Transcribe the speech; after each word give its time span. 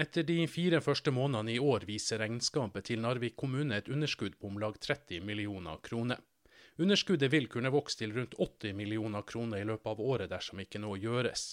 Etter 0.00 0.24
de 0.24 0.46
fire 0.48 0.78
første 0.80 1.12
månedene 1.12 1.52
i 1.52 1.60
år 1.60 1.84
viser 1.84 2.22
regnskapet 2.22 2.86
til 2.88 3.02
Narvik 3.04 3.34
kommune 3.36 3.76
et 3.76 3.88
underskudd 3.92 4.38
på 4.40 4.48
om 4.48 4.56
lag 4.62 4.78
30 4.80 5.20
millioner 5.28 5.82
kroner. 5.84 6.22
Underskuddet 6.80 7.28
vil 7.34 7.50
kunne 7.52 7.72
vokse 7.74 8.00
til 8.00 8.14
rundt 8.16 8.38
80 8.38 8.72
millioner 8.78 9.26
kroner 9.28 9.60
i 9.60 9.66
løpet 9.68 9.90
av 9.92 10.00
året 10.00 10.32
dersom 10.32 10.62
ikke 10.64 10.80
noe 10.80 10.96
gjøres. 11.02 11.50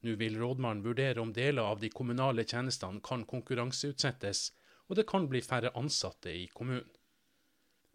Nå 0.00 0.16
vil 0.20 0.38
rådmannen 0.40 0.84
vurdere 0.86 1.20
om 1.20 1.34
deler 1.36 1.68
av 1.68 1.82
de 1.82 1.90
kommunale 1.92 2.46
tjenestene 2.48 3.04
kan 3.04 3.26
konkurranseutsettes, 3.28 4.46
og 4.88 4.96
det 4.96 5.04
kan 5.10 5.28
bli 5.28 5.44
færre 5.44 5.74
ansatte 5.76 6.32
i 6.32 6.46
kommunen. 6.56 6.88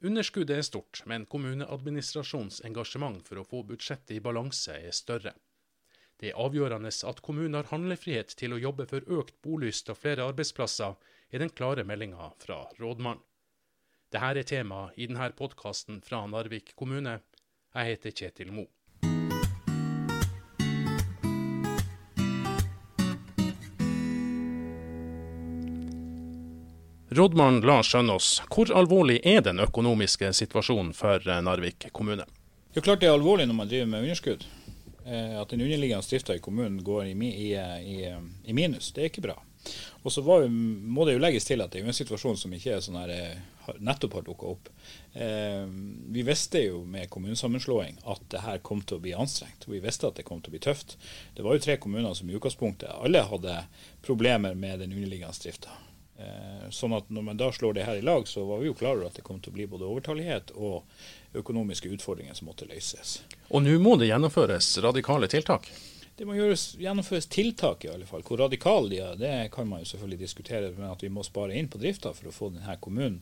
Underskuddet 0.06 0.62
er 0.62 0.68
stort, 0.70 1.02
men 1.10 1.26
kommuneadministrasjonens 1.26 2.62
engasjement 2.70 3.26
for 3.26 3.42
å 3.42 3.48
få 3.48 3.66
budsjettet 3.74 4.20
i 4.20 4.24
balanse 4.24 4.78
er 4.78 4.94
større. 4.94 5.34
Det 6.20 6.34
er 6.34 6.40
avgjørende 6.44 6.92
at 6.92 7.22
kommunen 7.24 7.56
har 7.56 7.70
handlefrihet 7.72 8.34
til 8.36 8.52
å 8.52 8.60
jobbe 8.60 8.84
for 8.90 9.06
økt 9.08 9.38
bolyst 9.40 9.88
og 9.88 10.02
flere 10.02 10.26
arbeidsplasser, 10.28 10.98
er 11.32 11.40
den 11.40 11.54
klare 11.56 11.86
meldinga 11.88 12.34
fra 12.44 12.66
rådmannen. 12.76 13.24
Dette 14.12 14.32
er 14.42 14.44
tema 14.44 14.90
i 14.98 15.08
denne 15.08 15.30
podkasten 15.38 16.02
fra 16.04 16.26
Narvik 16.28 16.74
kommune. 16.76 17.22
Jeg 17.72 17.94
heter 17.94 18.12
Kjetil 18.12 18.52
Mo. 18.52 18.66
Rådmann 27.16 27.64
Lars 27.64 27.94
Skjønås, 27.94 28.42
hvor 28.52 28.76
alvorlig 28.76 29.22
er 29.24 29.40
den 29.46 29.64
økonomiske 29.64 30.34
situasjonen 30.36 30.92
for 30.98 31.24
Narvik 31.46 31.94
kommune? 31.94 32.28
Det 32.74 32.84
er 32.84 32.92
klart 32.92 33.00
det 33.00 33.08
er 33.08 33.16
alvorlig 33.16 33.48
når 33.48 33.64
man 33.64 33.72
driver 33.72 33.94
med 33.94 34.10
underskudd. 34.10 34.50
Eh, 35.10 35.42
at 35.42 35.50
den 35.50 35.62
underliggende 35.62 36.06
drifta 36.10 36.36
i 36.36 36.40
kommunen 36.40 36.84
går 36.84 37.06
i, 37.06 37.12
i, 37.12 37.54
i, 37.54 38.16
i, 38.44 38.54
minus. 38.54 38.92
Det 38.92 39.02
er 39.02 39.10
ikke 39.10 39.26
bra. 39.26 39.38
Og 40.04 40.14
så 40.14 40.22
må 40.22 41.06
det 41.06 41.16
jo 41.18 41.22
legges 41.22 41.48
til 41.50 41.62
at 41.62 41.74
det 41.74 41.82
er 41.82 41.90
en 41.90 41.98
situasjon 41.98 42.38
som 42.40 42.54
ikke 42.56 42.76
er 42.76 42.84
sånn 42.84 43.00
her, 43.02 43.12
eh, 43.12 43.74
nettopp 43.82 44.20
har 44.20 44.28
dukka 44.28 44.54
opp. 44.54 44.70
Eh, 45.14 45.66
vi 46.14 46.24
visste 46.28 46.62
jo 46.64 46.84
med 46.86 47.10
kommunesammenslåing 47.12 48.00
at 48.06 48.24
det 48.32 48.46
her 48.46 48.62
kom 48.66 48.86
til 48.86 49.00
å 49.00 49.04
bli 49.04 49.18
anstrengt. 49.18 49.68
Vi 49.68 49.82
visste 49.84 50.12
at 50.12 50.22
det 50.22 50.28
kom 50.30 50.44
til 50.44 50.54
å 50.54 50.58
bli 50.58 50.64
tøft. 50.70 50.96
Det 51.36 51.46
var 51.46 51.58
jo 51.58 51.66
tre 51.66 51.80
kommuner 51.82 52.14
som 52.14 52.30
i 52.30 52.38
utgangspunktet 52.38 52.94
alle 52.94 53.26
hadde 53.34 53.62
problemer 54.06 54.56
med 54.56 54.86
den 54.86 54.94
underliggende 54.94 55.42
drifta. 55.42 55.74
Eh, 56.20 56.66
sånn 56.76 56.94
at 56.98 57.10
når 57.10 57.24
man 57.32 57.38
da 57.40 57.48
slår 57.56 57.78
det 57.78 57.86
her 57.88 57.98
i 58.00 58.04
lag, 58.06 58.28
så 58.28 58.44
var 58.48 58.60
vi 58.60 58.68
jo 58.68 58.78
klar 58.78 58.98
over 58.98 59.08
at 59.08 59.16
det 59.16 59.24
kom 59.26 59.40
til 59.40 59.54
å 59.54 59.58
bli 59.58 59.68
både 59.72 59.88
overtallighet 59.88 60.52
og 60.56 60.84
økonomiske 61.38 61.92
utfordringer 61.94 62.34
som 62.38 62.50
måtte 62.50 62.68
løses. 62.70 63.20
Og 63.50 63.64
nå 63.66 63.78
må 63.82 63.96
det 64.00 64.10
gjennomføres 64.10 64.72
radikale 64.84 65.30
tiltak? 65.32 65.70
Det 66.20 66.26
må 66.28 66.36
gjøres, 66.36 66.74
gjennomføres 66.76 67.30
tiltak, 67.32 67.86
i 67.86 67.92
alle 67.94 68.08
fall. 68.08 68.26
Hvor 68.28 68.42
radikale 68.42 68.90
de 68.92 68.98
er, 69.00 69.16
det 69.16 69.36
kan 69.54 69.70
man 69.70 69.86
jo 69.86 69.88
selvfølgelig 69.88 70.20
diskutere. 70.26 70.72
Men 70.76 70.90
at 70.92 71.06
vi 71.06 71.12
må 71.16 71.24
spare 71.24 71.56
inn 71.56 71.70
på 71.72 71.80
drifta 71.80 72.12
for 72.18 72.28
å 72.28 72.36
få 72.36 72.50
denne 72.52 72.76
kommunen 72.84 73.22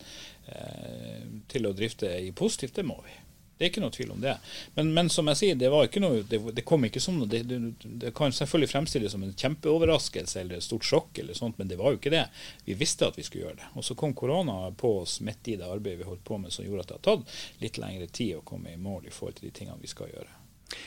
eh, 0.49 1.27
til 1.51 1.69
å 1.69 1.75
drifte 1.77 2.09
i 2.09 2.31
positivt, 2.33 2.79
det 2.79 2.87
må 2.87 2.97
vi. 3.05 3.13
Det 3.57 3.65
er 3.65 3.71
ikke 3.71 3.81
noe 3.81 3.93
tvil 3.93 4.11
om 4.13 4.21
det. 4.21 4.35
Men, 4.75 4.91
men 4.93 5.09
som 5.09 5.27
jeg 5.31 5.39
sier, 5.39 5.57
det, 5.57 5.71
var 5.73 5.87
ikke 5.87 6.01
noe, 6.03 6.21
det, 6.29 6.39
det 6.53 6.65
kom 6.67 6.85
ikke 6.85 7.01
som 7.01 7.17
noe 7.17 7.29
det, 7.31 7.41
det, 7.47 8.11
kan 8.17 8.33
selvfølgelig 8.33 8.69
fremstilles 8.69 9.15
som 9.15 9.25
en 9.25 9.33
kjempeoverraskelse 9.33 10.41
eller 10.43 10.59
et 10.59 10.67
stort 10.67 10.85
sjokk, 10.85 11.17
eller 11.23 11.37
sånt, 11.37 11.57
men 11.57 11.71
det 11.71 11.79
var 11.81 11.93
jo 11.93 12.01
ikke 12.01 12.13
det. 12.13 12.25
Vi 12.67 12.77
visste 12.77 13.09
at 13.09 13.17
vi 13.17 13.25
skulle 13.25 13.47
gjøre 13.47 13.61
det. 13.63 13.71
Og 13.73 13.85
så 13.87 13.97
kom 13.97 14.13
korona 14.17 14.59
på 14.77 14.99
oss 15.01 15.19
midt 15.25 15.53
i 15.53 15.57
det 15.57 15.65
arbeidet 15.65 16.03
vi 16.03 16.09
holdt 16.11 16.25
på 16.27 16.37
med, 16.41 16.53
som 16.53 16.67
gjorde 16.67 16.85
at 16.85 16.93
det 16.93 16.99
har 16.99 17.07
tatt 17.09 17.37
litt 17.63 17.81
lengre 17.81 18.11
tid 18.13 18.35
å 18.37 18.45
komme 18.45 18.75
i 18.75 18.81
mål 18.81 19.09
i 19.09 19.13
forhold 19.13 19.39
til 19.39 19.49
de 19.49 19.55
tingene 19.57 19.81
vi 19.81 19.89
skal 19.89 20.13
gjøre. 20.13 20.29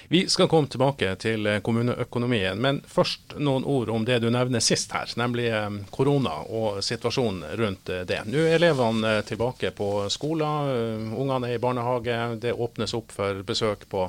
Vi 0.08 0.28
skal 0.28 0.48
komme 0.48 0.68
tilbake 0.68 1.14
til 1.16 1.46
eh, 1.46 1.60
kommuneøkonomien, 1.64 2.58
men 2.60 2.80
først 2.86 3.36
noen 3.38 3.64
ord 3.64 3.92
om 3.94 4.04
det 4.04 4.18
du 4.22 4.28
nevner 4.32 4.62
sist 4.64 4.92
her, 4.92 5.08
nemlig 5.20 5.48
eh, 5.54 5.68
korona 5.94 6.40
og 6.48 6.80
situasjonen 6.84 7.56
rundt 7.60 7.92
eh, 7.94 8.04
det. 8.08 8.20
Nå 8.28 8.44
er 8.44 8.58
elevene 8.58 9.14
tilbake 9.26 9.72
på 9.76 9.90
skolen, 10.12 11.14
ungene 11.16 11.52
er 11.52 11.56
i 11.56 11.62
barnehage, 11.62 12.20
det 12.42 12.56
åpnes 12.56 12.94
opp 12.98 13.14
for 13.16 13.42
besøk 13.46 13.88
på 13.90 14.08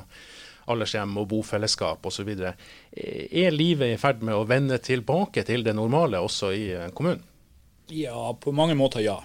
aldershjem 0.72 1.16
og 1.18 1.26
bofellesskap 1.32 2.04
osv. 2.06 2.28
Er 2.34 3.54
livet 3.54 3.94
i 3.94 3.98
ferd 3.98 4.22
med 4.22 4.36
å 4.36 4.46
vende 4.46 4.78
tilbake 4.78 5.42
til 5.46 5.64
det 5.66 5.74
normale 5.74 6.20
også 6.22 6.52
i 6.54 6.66
kommunen? 6.94 7.24
Ja, 7.92 8.30
på 8.40 8.54
mange 8.54 8.76
måter 8.78 9.02
ja. 9.04 9.18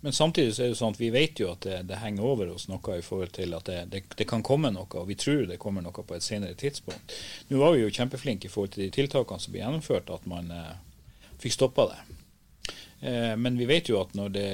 Men 0.00 0.12
samtidig 0.16 0.54
så 0.56 0.64
er 0.64 0.70
det 0.72 0.78
sånn 0.78 0.94
at 0.94 1.00
vi 1.00 1.10
vet 1.12 1.40
jo 1.42 1.50
at 1.52 1.66
det, 1.66 1.80
det 1.90 1.98
henger 2.00 2.24
over 2.24 2.54
oss 2.54 2.68
noe 2.70 2.96
i 2.96 3.04
forhold 3.04 3.34
til 3.36 3.52
at 3.56 3.66
det, 3.68 3.80
det, 3.92 4.02
det, 4.16 4.26
kan 4.28 4.44
komme 4.46 4.70
noe, 4.72 4.88
og 4.96 5.08
vi 5.10 5.16
tror 5.20 5.44
det 5.48 5.58
kommer 5.60 5.84
noe 5.84 5.92
på 5.92 6.16
et 6.16 6.24
senere 6.24 6.56
tidspunkt. 6.56 7.12
Nå 7.50 7.60
var 7.60 7.74
vi 7.76 7.82
jo 7.84 7.92
kjempeflinke 7.92 8.48
i 8.48 8.52
forhold 8.52 8.72
til 8.76 8.86
de 8.86 8.94
tiltakene 8.96 9.44
som 9.44 9.52
ble 9.52 9.60
gjennomført, 9.60 10.12
at 10.14 10.24
man 10.30 10.48
eh, 10.56 10.72
fikk 11.42 11.58
stoppa 11.58 11.90
det. 11.92 12.00
Eh, 13.00 13.34
men 13.36 13.60
vi 13.60 13.68
vet 13.68 13.92
jo 13.92 14.00
at 14.00 14.16
når 14.16 14.32
det 14.38 14.48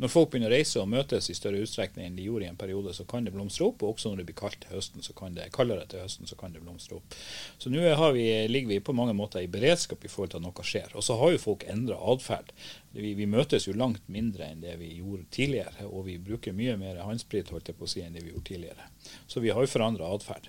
når 0.00 0.08
folk 0.08 0.30
begynner 0.32 0.48
å 0.48 0.54
reise 0.54 0.80
og 0.80 0.88
møtes 0.88 1.26
i 1.28 1.34
større 1.36 1.60
utstrekning 1.60 2.06
enn 2.06 2.14
de 2.16 2.24
gjorde 2.24 2.46
i 2.46 2.48
en 2.48 2.56
periode, 2.56 2.94
så 2.96 3.04
kan 3.08 3.26
det 3.26 3.34
blomstre 3.34 3.66
opp. 3.66 3.82
Og 3.84 3.94
også 3.94 4.08
når 4.08 4.22
det 4.22 4.26
blir 4.30 4.38
kaldt 4.38 4.62
til 4.62 4.72
høsten, 4.72 5.04
så 5.04 5.12
kan 5.16 5.34
det, 5.36 5.50
kaldere 5.52 5.84
til 5.90 6.00
høsten, 6.00 6.28
så 6.30 6.38
kan 6.40 6.54
det 6.54 6.62
blomstre 6.64 6.96
opp. 6.96 7.16
Så 7.60 7.72
nå 7.72 7.82
vi, 8.16 8.24
ligger 8.48 8.72
vi 8.72 8.78
på 8.80 8.94
mange 8.96 9.12
måter 9.16 9.44
i 9.44 9.50
beredskap 9.52 10.04
i 10.04 10.08
forhold 10.08 10.32
til 10.32 10.40
at 10.40 10.46
noe 10.46 10.64
skjer. 10.64 10.94
Og 10.96 11.04
så 11.04 11.18
har 11.20 11.34
jo 11.34 11.42
folk 11.42 11.66
endra 11.68 11.98
atferd. 12.14 12.54
Vi, 12.96 13.12
vi, 13.18 13.26
møtes 13.28 13.68
jo 13.68 13.76
langt 13.76 14.06
mindre 14.08 14.48
enn 14.48 14.64
det 14.64 14.78
vi 14.80 14.94
gjorde 15.02 15.28
tidligere, 15.36 15.84
og 15.90 16.06
vi 16.08 16.16
bruker 16.16 16.56
mye 16.56 16.78
mer 16.80 17.02
håndsprit 17.04 17.52
holdt 17.52 17.68
jeg 17.68 17.76
på 17.76 17.84
å 17.84 17.92
si, 17.92 18.00
enn 18.00 18.16
det 18.16 18.24
vi 18.24 18.32
gjorde 18.32 18.48
tidligere. 18.48 18.88
Så 19.28 19.44
vi 19.44 19.52
har 19.52 19.66
jo 19.66 19.70
forandra 19.74 20.08
atferd. 20.14 20.48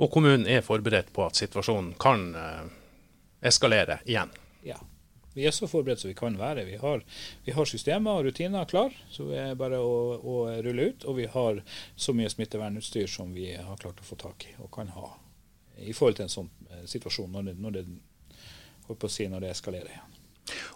Og 0.00 0.08
kommunen 0.14 0.48
er 0.48 0.64
forberedt 0.64 1.12
på 1.12 1.26
at 1.26 1.36
situasjonen 1.36 1.92
kan 2.00 2.30
eh, 2.32 2.64
eskalere 3.52 4.00
igjen? 4.08 4.32
Ja. 4.64 4.80
Vi 5.34 5.46
er 5.46 5.54
så 5.54 5.68
forberedt 5.68 6.02
som 6.02 6.10
vi 6.10 6.16
kan 6.18 6.36
være. 6.38 6.64
Vi 6.68 6.76
har, 6.76 7.02
vi 7.44 7.52
har 7.56 7.68
systemer 7.68 8.18
og 8.18 8.26
rutiner 8.26 8.68
klar, 8.68 8.92
så 9.10 9.24
det 9.30 9.40
er 9.40 9.58
bare 9.58 9.80
å, 9.80 9.96
å, 10.20 10.38
rulle 10.64 10.90
ut. 10.92 11.06
Og 11.08 11.16
vi 11.22 11.28
har 11.32 11.62
så 11.96 12.14
mye 12.16 12.30
smittevernutstyr 12.32 13.08
som 13.08 13.32
vi 13.34 13.52
har 13.56 13.80
klart 13.80 14.02
å 14.02 14.06
få 14.06 14.18
tak 14.20 14.48
i 14.50 14.56
og 14.60 14.70
kan 14.74 14.92
ha 14.96 15.08
i 15.82 15.92
forhold 15.96 16.18
til 16.18 16.28
en 16.28 16.32
sånn 16.32 16.50
eh, 16.70 16.84
situasjon 16.86 17.32
når 17.32 17.48
det, 17.48 17.54
når 17.64 17.78
det, 17.78 17.84
si, 19.08 19.26
når 19.28 19.46
det 19.46 19.54
eskalerer 19.54 19.94
igjen. 19.94 20.18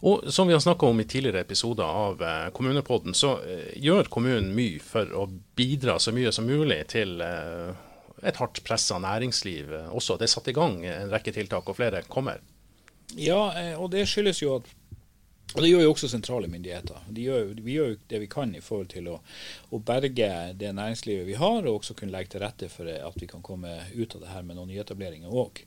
Og 0.08 0.30
Som 0.32 0.48
vi 0.48 0.54
har 0.54 0.62
snakka 0.62 0.88
om 0.88 1.00
i 1.02 1.04
tidligere 1.04 1.42
episoder 1.44 1.84
av 1.84 2.22
eh, 2.22 2.48
Kommunepodden, 2.56 3.14
så 3.14 3.36
eh, 3.44 3.74
gjør 3.76 4.08
kommunen 4.08 4.54
mye 4.56 4.80
for 4.80 5.12
å 5.12 5.28
bidra 5.58 5.98
så 6.00 6.14
mye 6.16 6.32
som 6.32 6.48
mulig 6.48 6.80
til 6.94 7.20
et 7.20 8.38
hardt 8.40 8.62
pressa 8.64 8.96
næringsliv 9.02 9.74
også. 9.92 10.16
Det 10.16 10.30
er 10.30 10.32
satt 10.32 10.48
i 10.48 10.56
gang 10.56 10.80
en 10.88 11.12
rekke 11.12 11.34
tiltak, 11.36 11.68
og 11.68 11.76
flere 11.76 12.06
kommer. 12.08 12.40
Ja, 13.14 13.52
eh, 13.54 13.74
og 13.78 13.92
det 13.94 14.08
skyldes 14.10 14.42
jo 14.42 14.56
at 14.58 14.72
og 15.54 15.62
Det 15.62 15.70
gjør 15.70 15.84
jo 15.86 15.90
også 15.94 16.08
sentrale 16.10 16.48
myndigheter. 16.52 17.04
Gjør, 17.16 17.52
vi 17.64 17.76
gjør 17.78 17.92
jo 17.92 17.98
det 18.10 18.18
vi 18.20 18.26
kan 18.28 18.50
i 18.52 18.60
forhold 18.60 18.90
til 18.92 19.06
å, 19.08 19.14
å, 19.70 19.78
berge 19.78 20.28
det 20.58 20.72
næringslivet 20.76 21.24
vi 21.24 21.38
har, 21.38 21.62
og 21.62 21.78
også 21.78 21.94
kunne 21.96 22.12
legge 22.12 22.34
til 22.34 22.42
rette 22.42 22.68
for 22.68 22.90
at 22.90 23.16
vi 23.16 23.28
kan 23.30 23.44
komme 23.46 23.70
ut 23.94 24.18
av 24.18 24.24
det 24.24 24.32
her 24.34 24.44
med 24.44 24.58
noen 24.58 24.68
nyetableringer 24.74 25.32
òg. 25.32 25.62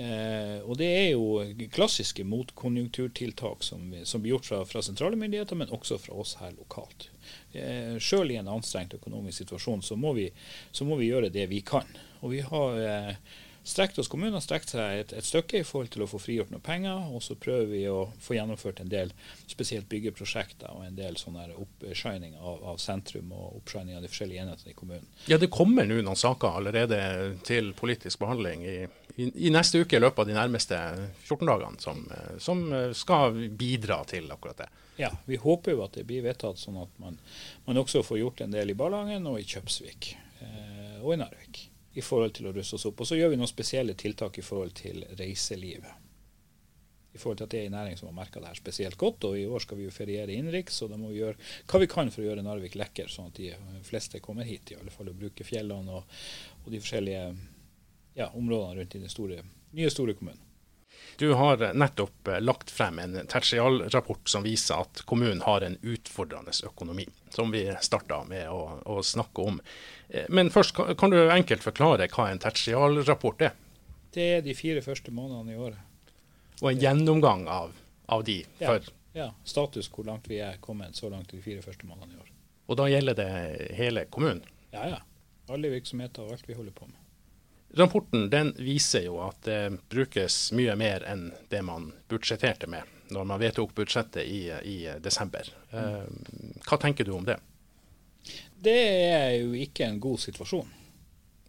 Eh, 0.00 0.62
og 0.62 0.78
det 0.80 0.88
er 0.88 1.10
jo 1.10 1.66
klassiske 1.74 2.24
motkonjunkturtiltak 2.30 3.66
som, 3.66 3.90
som 4.06 4.24
blir 4.24 4.36
gjort 4.36 4.48
fra, 4.48 4.62
fra, 4.70 4.84
sentrale 4.86 5.18
myndigheter, 5.20 5.60
men 5.60 5.76
også 5.76 5.98
fra 6.00 6.16
oss 6.24 6.38
her 6.40 6.54
lokalt. 6.56 7.10
Eh, 7.52 7.98
Sjøl 8.00 8.32
i 8.32 8.40
en 8.40 8.52
anstrengt 8.54 8.96
økonomisk 8.96 9.42
situasjon 9.42 9.84
så 9.84 9.98
må, 10.00 10.14
vi, 10.16 10.30
så 10.72 10.88
må 10.88 10.96
vi 11.02 11.10
gjøre 11.10 11.34
det 11.34 11.50
vi 11.52 11.60
kan. 11.66 11.90
Og 12.22 12.32
vi 12.32 12.40
har 12.46 12.80
eh, 12.80 13.16
strekt 13.64 13.98
oss 13.98 14.08
kommunen 14.08 14.36
har 14.36 14.42
strekt 14.44 14.74
seg 14.74 15.00
et, 15.00 15.12
et, 15.16 15.24
stykke 15.24 15.62
i 15.62 15.64
forhold 15.66 15.90
til 15.94 16.04
å 16.04 16.08
få 16.08 16.20
frigjort 16.20 16.52
noen 16.52 16.62
penger. 16.64 17.08
Og 17.16 17.22
så 17.24 17.36
prøver 17.40 17.70
vi 17.70 17.82
å 17.88 18.10
få 18.22 18.36
gjennomført 18.36 18.82
en 18.84 18.92
del 18.92 19.12
spesielt 19.50 19.88
byggeprosjekter 19.90 20.74
og 20.76 20.84
en 20.84 20.98
del 20.98 21.16
sånne 21.20 21.48
oppshining 21.56 22.36
av, 22.36 22.60
av, 22.74 22.78
sentrum 22.82 23.32
og 23.32 23.62
oppshining 23.62 23.96
av 23.96 24.04
de 24.04 24.12
forskjellige 24.12 24.44
enhetene 24.44 24.74
i 24.74 24.78
kommunen. 24.78 25.08
Ja, 25.30 25.40
Det 25.40 25.50
kommer 25.52 25.88
nå 25.88 26.02
noen 26.02 26.20
saker 26.20 26.60
allerede 26.60 27.00
til 27.48 27.72
politisk 27.78 28.20
behandling 28.22 28.64
i, 28.68 28.78
i, 29.16 29.30
i, 29.32 29.52
neste 29.54 29.80
uke 29.80 29.96
i 29.96 30.04
løpet 30.04 30.24
av 30.24 30.30
de 30.30 30.38
nærmeste 30.38 30.80
14 31.24 31.48
dagene, 31.48 31.80
som, 31.80 32.04
som, 32.38 32.64
skal 32.94 33.38
bidra 33.56 34.02
til 34.08 34.28
akkurat 34.32 34.64
det. 34.64 34.72
Ja, 35.00 35.10
vi 35.26 35.40
håper 35.40 35.74
jo 35.74 35.86
at 35.86 35.96
det 35.96 36.04
blir 36.06 36.22
vedtatt 36.22 36.60
sånn 36.60 36.76
at 36.84 36.92
man, 37.02 37.16
man 37.64 37.80
også 37.80 38.04
får 38.06 38.20
gjort 38.20 38.44
en 38.44 38.54
del 38.54 38.70
i 38.70 38.78
Ballangen 38.78 39.26
og 39.26 39.40
i 39.40 39.46
Kjøpsvik 39.48 40.12
eh, 40.44 41.00
og 41.00 41.16
i 41.16 41.18
Narvik 41.18 41.64
i 41.94 42.02
forhold 42.02 42.34
til 42.36 42.48
å 42.50 42.54
ruste 42.54 42.78
oss 42.78 42.86
opp. 42.88 43.00
Og 43.00 43.08
så 43.08 43.18
gjør 43.18 43.32
vi 43.32 43.38
noen 43.40 43.50
spesielle 43.50 43.94
tiltak 43.98 44.38
i 44.38 44.44
forhold 44.44 44.74
til 44.78 45.04
reiselivet. 45.18 46.02
I 47.14 47.18
forhold 47.22 47.38
til 47.38 47.46
at 47.46 47.52
det 47.52 47.58
er 47.60 47.68
en 47.68 47.76
næring 47.76 47.98
som 47.98 48.08
har 48.08 48.16
merka 48.16 48.40
det 48.42 48.50
her 48.50 48.58
spesielt 48.58 48.98
godt. 48.98 49.28
Og 49.28 49.38
i 49.38 49.46
år 49.46 49.62
skal 49.62 49.78
vi 49.78 49.86
jo 49.86 49.94
feriere 49.94 50.34
innenriks, 50.34 50.80
og 50.82 50.90
da 50.90 50.98
må 50.98 51.12
vi 51.12 51.20
gjøre 51.20 51.38
hva 51.70 51.82
vi 51.84 51.90
kan 51.90 52.10
for 52.10 52.24
å 52.24 52.26
gjøre 52.26 52.42
Narvik 52.42 52.74
lekker, 52.80 53.10
sånn 53.12 53.30
at 53.30 53.38
de 53.38 53.52
fleste 53.86 54.22
kommer 54.24 54.48
hit, 54.48 54.72
i 54.72 54.78
alle 54.80 54.94
fall 54.94 55.12
å 55.12 55.18
bruke 55.18 55.46
fjellene 55.46 56.00
og, 56.00 56.16
og 56.64 56.72
de 56.74 56.82
forskjellige 56.82 57.28
ja, 58.18 58.32
områdene 58.32 58.80
rundt 58.80 58.98
i 58.98 59.04
den 59.04 59.14
store, 59.14 59.44
nye, 59.78 59.92
store 59.94 60.16
kommunen. 60.18 60.42
Du 61.18 61.30
har 61.38 61.60
nettopp 61.74 62.28
lagt 62.42 62.70
frem 62.70 62.98
en 62.98 63.14
tertialrapport 63.30 64.28
som 64.30 64.42
viser 64.42 64.82
at 64.82 65.04
kommunen 65.06 65.42
har 65.46 65.62
en 65.62 65.76
utfordrende 65.82 66.54
økonomi, 66.66 67.06
som 67.34 67.50
vi 67.54 67.66
starta 67.82 68.22
med 68.28 68.48
å, 68.50 68.80
å 68.86 69.02
snakke 69.02 69.46
om. 69.50 69.60
Eh, 70.08 70.26
men 70.28 70.50
først, 70.54 70.76
kan 70.98 71.14
du 71.14 71.18
enkelt 71.30 71.64
forklare 71.64 72.08
hva 72.12 72.28
en 72.30 72.42
tertialrapport 72.42 73.48
er? 73.48 73.56
Det 74.14 74.28
er 74.36 74.44
de 74.46 74.54
fire 74.54 74.82
første 74.84 75.10
månedene 75.14 75.56
i 75.56 75.58
året. 75.58 75.80
Og 76.62 76.70
en 76.70 76.80
gjennomgang 76.80 77.48
av, 77.50 77.74
av 78.06 78.22
de. 78.24 78.42
Ja, 78.60 78.78
ja, 79.14 79.28
status 79.44 79.90
hvor 79.90 80.06
langt 80.06 80.28
vi 80.30 80.40
er 80.42 80.60
kommet 80.62 80.96
så 80.96 81.10
langt 81.10 81.30
de 81.34 81.42
fire 81.42 81.62
første 81.62 81.86
månedene 81.86 82.16
i 82.16 82.22
år. 82.22 82.30
Og 82.70 82.78
da 82.80 82.88
gjelder 82.88 83.18
det 83.18 83.30
hele 83.76 84.06
kommunen? 84.10 84.44
Ja, 84.72 84.86
ja. 84.88 85.00
Alle 85.52 85.68
virksomheter 85.74 86.24
og 86.24 86.38
alt 86.38 86.46
vi 86.48 86.56
holder 86.56 86.72
på 86.72 86.86
med. 86.88 87.00
Rapporten 87.76 88.28
den 88.30 88.52
viser 88.56 89.02
jo 89.08 89.18
at 89.26 89.42
det 89.44 89.80
brukes 89.90 90.52
mye 90.54 90.76
mer 90.78 91.04
enn 91.10 91.32
det 91.50 91.60
man 91.66 91.90
budsjetterte 92.08 92.70
med 92.70 92.93
når 93.12 93.26
man 93.28 93.42
vedtok 93.42 93.74
budsjettet 93.76 94.24
i, 94.24 94.46
i 94.48 94.78
desember. 95.02 95.50
Eh, 95.74 96.06
hva 96.64 96.80
tenker 96.80 97.06
du 97.06 97.12
om 97.16 97.26
det? 97.26 97.36
Det 98.64 98.80
er 99.12 99.34
jo 99.42 99.52
ikke 99.58 99.86
en 99.86 100.00
god 100.00 100.22
situasjon 100.22 100.70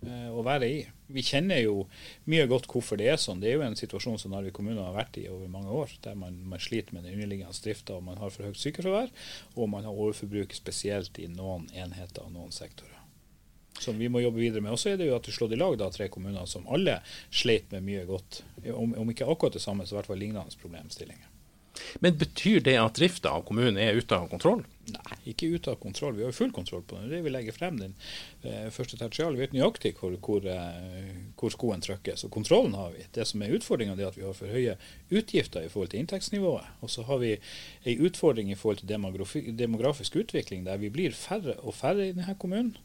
eh, 0.04 0.30
å 0.32 0.44
være 0.46 0.68
i. 0.68 0.80
Vi 1.16 1.22
kjenner 1.24 1.62
jo 1.62 1.86
mye 2.32 2.48
godt 2.50 2.68
hvorfor 2.72 3.00
det 3.00 3.12
er 3.14 3.22
sånn. 3.22 3.40
Det 3.44 3.52
er 3.52 3.60
jo 3.60 3.68
en 3.68 3.78
situasjon 3.78 4.18
som 4.22 4.34
Narvik 4.34 4.56
kommune 4.58 4.82
har 4.82 4.96
vært 4.96 5.20
i 5.22 5.28
over 5.30 5.52
mange 5.52 5.72
år, 5.72 5.94
der 6.04 6.18
man, 6.20 6.42
man 6.50 6.62
sliter 6.62 6.98
med 6.98 7.06
den 7.06 7.16
underliggende 7.16 7.56
drifta, 7.64 8.00
og 8.00 8.08
man 8.08 8.20
har 8.20 8.34
for 8.34 8.50
høyt 8.50 8.60
sykefravær, 8.60 9.14
og 9.56 9.72
man 9.72 9.88
har 9.88 9.94
overforbruk 9.94 10.56
spesielt 10.58 11.22
i 11.22 11.30
noen 11.32 11.70
enheter 11.78 12.26
og 12.26 12.34
noen 12.34 12.56
sektorer. 12.56 12.92
Som 13.76 14.00
vi 14.00 14.08
må 14.08 14.22
jobbe 14.24 14.40
videre 14.40 14.64
med. 14.64 14.72
Og 14.72 14.80
så 14.80 14.94
er 14.94 15.00
det 15.00 15.10
jo 15.10 15.18
at 15.18 15.28
du 15.28 15.34
slår 15.36 15.52
i 15.52 15.60
lag 15.60 15.76
da, 15.78 15.90
tre 15.92 16.08
kommuner 16.12 16.48
som 16.48 16.68
alle 16.72 17.02
sleit 17.28 17.68
med 17.76 17.84
mye 17.84 18.06
godt. 18.08 18.40
Om, 18.72 18.96
om 19.02 19.12
ikke 19.12 19.28
akkurat 19.28 19.58
det 19.58 19.64
samme, 19.64 19.84
så 19.84 19.98
i 19.98 20.00
hvert 20.00 20.10
fall 20.10 20.22
lignende 20.24 20.62
problemstillinger. 20.62 21.35
Men 22.04 22.18
betyr 22.18 22.64
det 22.64 22.78
at 22.80 22.98
drifta 23.00 23.34
av 23.36 23.46
kommunen 23.48 23.78
er 23.82 23.98
ute 23.98 24.18
av 24.18 24.28
kontroll? 24.32 24.64
Nei, 24.94 25.18
ikke 25.32 25.50
ute 25.56 25.72
av 25.74 25.80
kontroll. 25.82 26.14
Vi 26.18 26.26
har 26.26 26.34
full 26.36 26.52
kontroll 26.54 26.84
på 26.86 27.00
det. 27.00 27.10
Det 27.10 27.22
vi 27.26 27.32
legger 27.34 27.56
frem 27.56 27.80
den 27.80 27.96
eh, 28.46 28.68
første 28.74 29.00
tertial. 29.00 29.38
Vet 29.40 29.56
nøyaktig 29.56 29.96
hvor, 29.98 30.14
hvor, 30.22 30.46
eh, 30.46 31.10
hvor, 31.40 31.54
skoen 31.54 31.82
trykkes. 31.82 32.28
Og 32.28 32.34
kontrollen 32.36 32.76
har 32.78 32.94
vi. 32.94 33.08
Det 33.16 33.26
som 33.26 33.42
er 33.42 33.56
utfordringa, 33.58 33.98
er 33.98 34.12
at 34.12 34.20
vi 34.20 34.28
har 34.28 34.38
for 34.38 34.52
høye 34.52 34.78
utgifter 35.10 35.66
i 35.66 35.72
forhold 35.74 35.94
til 35.94 36.04
inntektsnivået. 36.04 36.70
Og 36.86 36.94
så 36.94 37.06
har 37.10 37.22
vi 37.24 37.34
ei 37.86 37.98
utfordring 37.98 38.54
i 38.54 38.60
forhold 38.60 38.84
til 38.84 39.58
demografisk 39.58 40.20
utvikling, 40.22 40.68
der 40.68 40.82
vi 40.82 40.94
blir 40.94 41.18
færre 41.18 41.58
og 41.64 41.74
færre 41.78 42.10
i 42.10 42.14
denne 42.14 42.38
kommunen. 42.40 42.76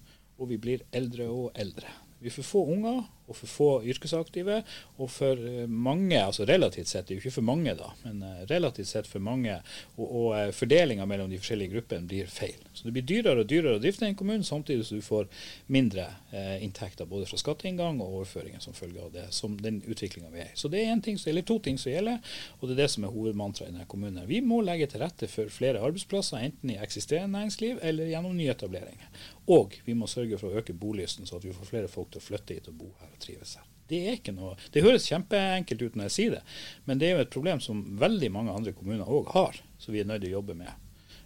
Og 0.40 0.48
vi 0.54 0.56
blir 0.56 0.86
eldre 0.96 1.28
og 1.28 1.50
eldre. 1.60 1.90
Vi 2.20 2.32
får 2.32 2.48
få 2.48 2.64
unger 2.72 3.04
og 3.30 3.38
for 3.38 3.50
få 3.50 3.68
yrkesaktive. 3.88 4.60
Og 4.98 5.10
for 5.12 5.38
eh, 5.38 5.66
mange, 5.70 6.18
altså 6.18 6.44
relativt 6.48 6.90
sett, 6.90 7.06
det 7.08 7.14
er 7.14 7.20
jo 7.20 7.24
ikke 7.24 7.38
for 7.38 7.46
mange 7.46 7.74
da, 7.78 7.92
men 8.04 8.22
eh, 8.26 8.42
relativt 8.50 8.90
sett 8.90 9.08
for 9.10 9.22
mange, 9.24 9.56
og, 9.96 10.04
og 10.06 10.28
eh, 10.38 10.50
fordelinga 10.56 11.06
mellom 11.08 11.30
de 11.30 11.38
forskjellige 11.40 11.74
gruppene 11.76 12.08
blir 12.10 12.30
feil. 12.30 12.58
Så 12.74 12.88
det 12.88 12.94
blir 12.96 13.06
dyrere 13.06 13.44
og 13.44 13.50
dyrere 13.50 13.78
å 13.78 13.82
drifte 13.82 14.08
en 14.08 14.18
kommune, 14.18 14.46
samtidig 14.46 14.86
som 14.88 15.00
du 15.00 15.06
får 15.06 15.28
mindre 15.72 16.08
eh, 16.34 16.56
inntekter 16.64 17.08
både 17.10 17.28
fra 17.30 17.40
skatteinngang 17.40 18.00
og 18.02 18.20
overføringer 18.20 18.62
som 18.64 18.76
følge 18.76 19.04
av 19.04 19.12
det, 19.14 19.26
som 19.36 19.56
den 19.60 19.80
utviklinga 19.86 20.32
vi 20.34 20.44
er 20.44 20.52
i. 20.52 20.58
Så 20.58 20.70
det 20.72 20.82
er 20.82 20.94
en 20.94 21.04
ting, 21.04 21.18
eller 21.30 21.46
to 21.46 21.58
ting 21.62 21.78
som 21.80 21.92
gjelder, 21.92 22.20
og 22.58 22.68
det 22.68 22.76
er 22.76 22.82
det 22.84 22.90
som 22.94 23.06
er 23.06 23.14
hovedmantraet 23.14 23.70
i 23.70 23.74
denne 23.74 23.88
kommunen. 23.90 24.26
Vi 24.30 24.42
må 24.44 24.60
legge 24.66 24.90
til 24.90 25.04
rette 25.04 25.30
for 25.30 25.50
flere 25.52 25.82
arbeidsplasser, 25.82 26.42
enten 26.50 26.74
i 26.74 26.80
eksisterende 26.82 27.38
næringsliv 27.38 27.78
eller 27.86 28.10
gjennom 28.10 28.36
nyetableringer. 28.36 29.10
Og 29.50 29.74
vi 29.84 29.96
må 29.98 30.06
sørge 30.10 30.38
for 30.38 30.50
å 30.50 30.60
øke 30.60 30.76
bolysten, 30.76 31.26
så 31.26 31.38
at 31.38 31.46
vi 31.46 31.54
får 31.54 31.70
flere 31.72 31.90
folk 31.90 32.12
til 32.12 32.22
å 32.22 32.26
flytte 32.26 32.56
hit 32.56 32.68
og 32.70 32.76
bo 32.82 32.90
her 33.00 33.10
trives 33.22 33.56
her. 33.58 33.66
Det 33.90 34.04
er 34.06 34.18
ikke 34.20 34.34
noe, 34.36 34.54
det 34.70 34.84
høres 34.84 35.08
kjempeenkelt 35.10 35.82
ut 35.82 35.96
når 35.98 36.06
jeg 36.06 36.14
sier 36.14 36.36
det, 36.36 36.44
men 36.86 37.00
det 37.00 37.08
er 37.08 37.16
jo 37.16 37.24
et 37.24 37.32
problem 37.34 37.62
som 37.64 37.80
veldig 37.98 38.28
mange 38.30 38.54
andre 38.54 38.74
kommuner 38.76 39.08
òg 39.10 39.32
har, 39.34 39.58
som 39.82 39.96
vi 39.96 40.04
er 40.04 40.06
nødt 40.06 40.22
til 40.22 40.30
å 40.30 40.38
jobbe 40.38 40.54
med. 40.60 40.70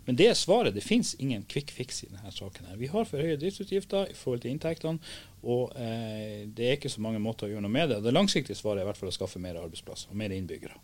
Men 0.04 0.18
det 0.20 0.26
er 0.28 0.36
svaret. 0.36 0.74
Det 0.76 0.84
finnes 0.84 1.14
ingen 1.16 1.44
quick 1.48 1.70
fix 1.72 2.02
i 2.04 2.10
denne 2.10 2.32
saken. 2.32 2.66
her. 2.68 2.76
Vi 2.76 2.90
har 2.92 3.06
for 3.08 3.24
høye 3.24 3.38
driftsutgifter 3.40 4.10
i 4.12 4.16
forhold 4.16 4.42
til 4.44 4.52
inntektene, 4.52 5.14
og 5.42 5.72
eh, 5.80 6.44
det 6.44 6.66
er 6.66 6.76
ikke 6.76 6.92
så 6.92 7.04
mange 7.04 7.22
måter 7.24 7.48
å 7.48 7.54
gjøre 7.54 7.64
noe 7.64 7.72
med 7.72 7.92
det. 7.92 8.02
Det 8.04 8.12
langsiktige 8.12 8.58
svaret 8.58 8.82
er 8.82 8.84
i 8.84 8.90
hvert 8.90 9.00
fall 9.00 9.12
å 9.12 9.16
skaffe 9.16 9.40
mer 9.40 9.60
arbeidsplasser 9.60 10.12
og 10.12 10.20
mer 10.20 10.34
innbyggere. 10.36 10.76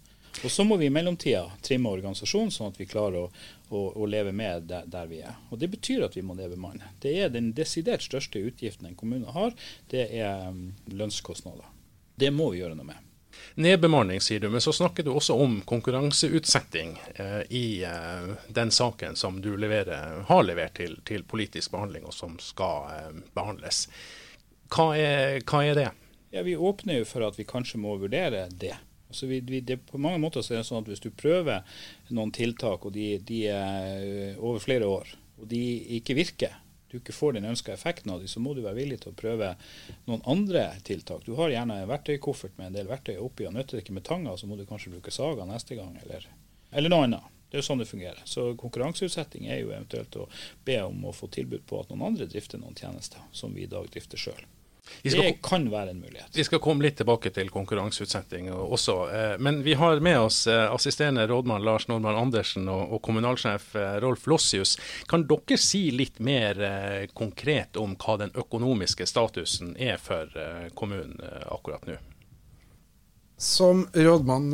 Og 0.44 0.50
Så 0.50 0.64
må 0.64 0.76
vi 0.80 0.86
i 0.86 0.92
mellomtida 0.94 1.50
trimme 1.62 1.90
organisasjonen, 1.92 2.52
sånn 2.54 2.72
at 2.72 2.78
vi 2.80 2.86
klarer 2.88 3.26
å, 3.26 3.30
å, 3.68 3.82
å 4.00 4.06
leve 4.08 4.32
med 4.32 4.68
der, 4.70 4.86
der, 4.88 5.10
vi 5.10 5.20
er. 5.26 5.36
Og 5.50 5.60
Det 5.60 5.68
betyr 5.72 6.06
at 6.06 6.16
vi 6.16 6.24
må 6.24 6.36
nedbemanne. 6.38 6.94
Det 7.02 7.12
er 7.24 7.34
den 7.34 7.52
desidert 7.56 8.04
største 8.06 8.40
utgiften 8.40 8.88
en 8.88 8.96
kommune 8.98 9.34
har, 9.34 9.54
det 9.92 10.06
er 10.16 10.48
um, 10.48 10.70
lønnskostnader. 10.88 11.68
Det 12.20 12.32
må 12.32 12.50
vi 12.54 12.62
gjøre 12.62 12.78
noe 12.78 12.88
med. 12.92 13.06
Nedbemanning, 13.54 14.20
sier 14.20 14.40
du, 14.40 14.48
men 14.50 14.60
så 14.60 14.72
snakker 14.72 15.04
du 15.06 15.12
også 15.12 15.34
om 15.38 15.60
konkurranseutsetting 15.66 16.96
eh, 17.14 17.40
i 17.48 17.82
eh, 17.84 18.30
den 18.48 18.70
saken 18.70 19.16
som 19.16 19.40
du 19.42 19.52
leverer, 19.56 20.22
har 20.28 20.44
levert 20.44 20.76
til, 20.76 20.98
til, 21.06 21.24
politisk 21.24 21.72
behandling, 21.74 22.04
og 22.06 22.14
som 22.14 22.36
skal 22.42 22.90
eh, 22.94 23.22
behandles. 23.36 23.86
Hva 24.70 24.92
er, 24.98 25.40
hva 25.46 25.64
er 25.66 25.78
det? 25.78 25.88
Ja, 26.30 26.44
Vi 26.46 26.56
åpner 26.56 27.00
jo 27.00 27.08
for 27.08 27.26
at 27.26 27.38
vi 27.38 27.48
kanskje 27.48 27.80
må 27.82 27.96
vurdere 27.98 28.46
det. 28.52 28.76
Altså 29.10 29.26
vi, 29.26 29.42
vi, 29.46 29.60
det, 29.66 29.80
på 29.90 29.98
mange 29.98 30.20
måter 30.22 30.44
så 30.46 30.54
er 30.54 30.62
det 30.62 30.68
sånn 30.68 30.84
at 30.84 30.88
Hvis 30.90 31.02
du 31.02 31.10
prøver 31.10 31.66
noen 32.14 32.30
tiltak, 32.34 32.86
og 32.86 32.94
de, 32.94 33.12
de 33.26 33.44
er 33.50 34.38
over 34.38 34.62
flere 34.62 34.88
år, 34.88 35.10
og 35.40 35.48
de 35.50 35.62
ikke 35.98 36.16
virker, 36.18 36.54
du 36.90 36.98
ikke 36.98 37.14
får 37.14 37.36
den 37.36 37.46
ønska 37.46 37.72
effekten 37.72 38.10
av 38.10 38.18
dem, 38.18 38.28
så 38.28 38.42
må 38.42 38.54
du 38.54 38.64
være 38.64 38.80
villig 38.80 39.00
til 39.02 39.12
å 39.12 39.18
prøve 39.18 39.52
noen 40.08 40.24
andre 40.30 40.64
tiltak. 40.86 41.22
Du 41.26 41.36
har 41.38 41.52
gjerne 41.52 41.76
en 41.78 41.90
verktøykoffert 41.90 42.56
med 42.58 42.70
en 42.70 42.78
del 42.80 42.90
verktøy 42.90 43.14
oppi, 43.22 43.46
og 43.46 43.54
nytter 43.54 43.78
det 43.78 43.84
ikke 43.84 43.94
med 43.98 44.06
tanga, 44.08 44.34
så 44.36 44.50
må 44.50 44.58
du 44.58 44.64
kanskje 44.66 44.96
bruke 44.96 45.14
saga 45.14 45.46
neste 45.46 45.78
gang, 45.78 45.94
eller, 46.02 46.26
eller 46.74 46.92
noe 46.92 47.06
annet. 47.06 47.36
Det 47.50 47.58
er 47.58 47.62
jo 47.64 47.66
sånn 47.66 47.82
det 47.82 47.90
fungerer. 47.90 48.22
Så 48.30 48.52
konkurranseutsetting 48.58 49.48
er 49.50 49.62
jo 49.62 49.72
eventuelt 49.74 50.18
å 50.18 50.28
be 50.66 50.78
om 50.86 51.06
å 51.06 51.14
få 51.14 51.26
tilbud 51.34 51.64
på 51.66 51.80
at 51.82 51.90
noen 51.90 52.06
andre 52.12 52.26
drifter 52.30 52.62
noen 52.62 52.78
tjenester 52.78 53.22
som 53.34 53.54
vi 53.54 53.66
i 53.66 53.70
dag 53.70 53.86
drifter 53.90 54.18
sjøl. 54.22 54.42
Det 55.02 55.42
kan 55.42 55.70
være 55.70 55.90
en 55.90 56.00
mulighet. 56.00 56.28
Vi 56.36 56.44
skal 56.44 56.60
komme 56.62 56.84
litt 56.84 56.98
tilbake 57.00 57.32
til 57.34 57.50
konkurranseutsetting 57.52 58.50
også. 58.52 58.96
Eh, 59.08 59.34
men 59.38 59.62
vi 59.64 59.74
har 59.80 60.00
med 60.04 60.18
oss 60.20 60.46
eh, 60.46 60.66
assisterende 60.74 61.26
rådmann 61.26 61.64
Lars 61.64 61.88
Normann 61.88 62.18
Andersen 62.18 62.68
og, 62.68 62.98
kommunalsjef 63.02 63.74
eh, 63.76 63.96
Rolf 64.04 64.26
Lossius. 64.26 64.76
Kan 65.08 65.26
dere 65.30 65.58
si 65.60 65.86
litt 65.94 66.20
mer 66.20 66.60
konkret 67.14 67.78
om 67.80 67.96
hva 68.00 68.18
den 68.20 68.34
økonomiske 68.36 69.06
statusen 69.08 69.74
er 69.78 69.96
for 70.00 70.28
kommunen 70.74 71.18
akkurat 71.48 71.86
nå? 71.88 71.96
Som 73.40 73.86
rådmann 73.94 74.50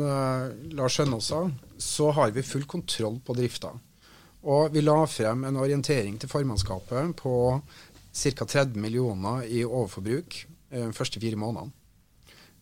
Lars 0.77 0.95
Skjønås 0.95 1.27
sa, 1.33 1.41
så 1.77 2.11
har 2.15 2.31
vi 2.31 2.45
full 2.45 2.63
kontroll 2.69 3.19
på 3.25 3.35
drifta. 3.35 3.73
Og 4.47 4.71
vi 4.71 4.81
la 4.81 5.01
frem 5.09 5.43
en 5.43 5.57
orientering 5.59 6.15
til 6.21 6.29
formannskapet 6.31 7.15
på 7.19 7.33
ca. 8.17 8.45
30 8.45 8.79
millioner 8.81 9.45
i 9.45 9.63
overforbruk 9.65 10.45
de 10.71 10.81
eh, 10.81 10.93
første 10.95 11.21
fire 11.21 11.39
månedene. 11.39 11.73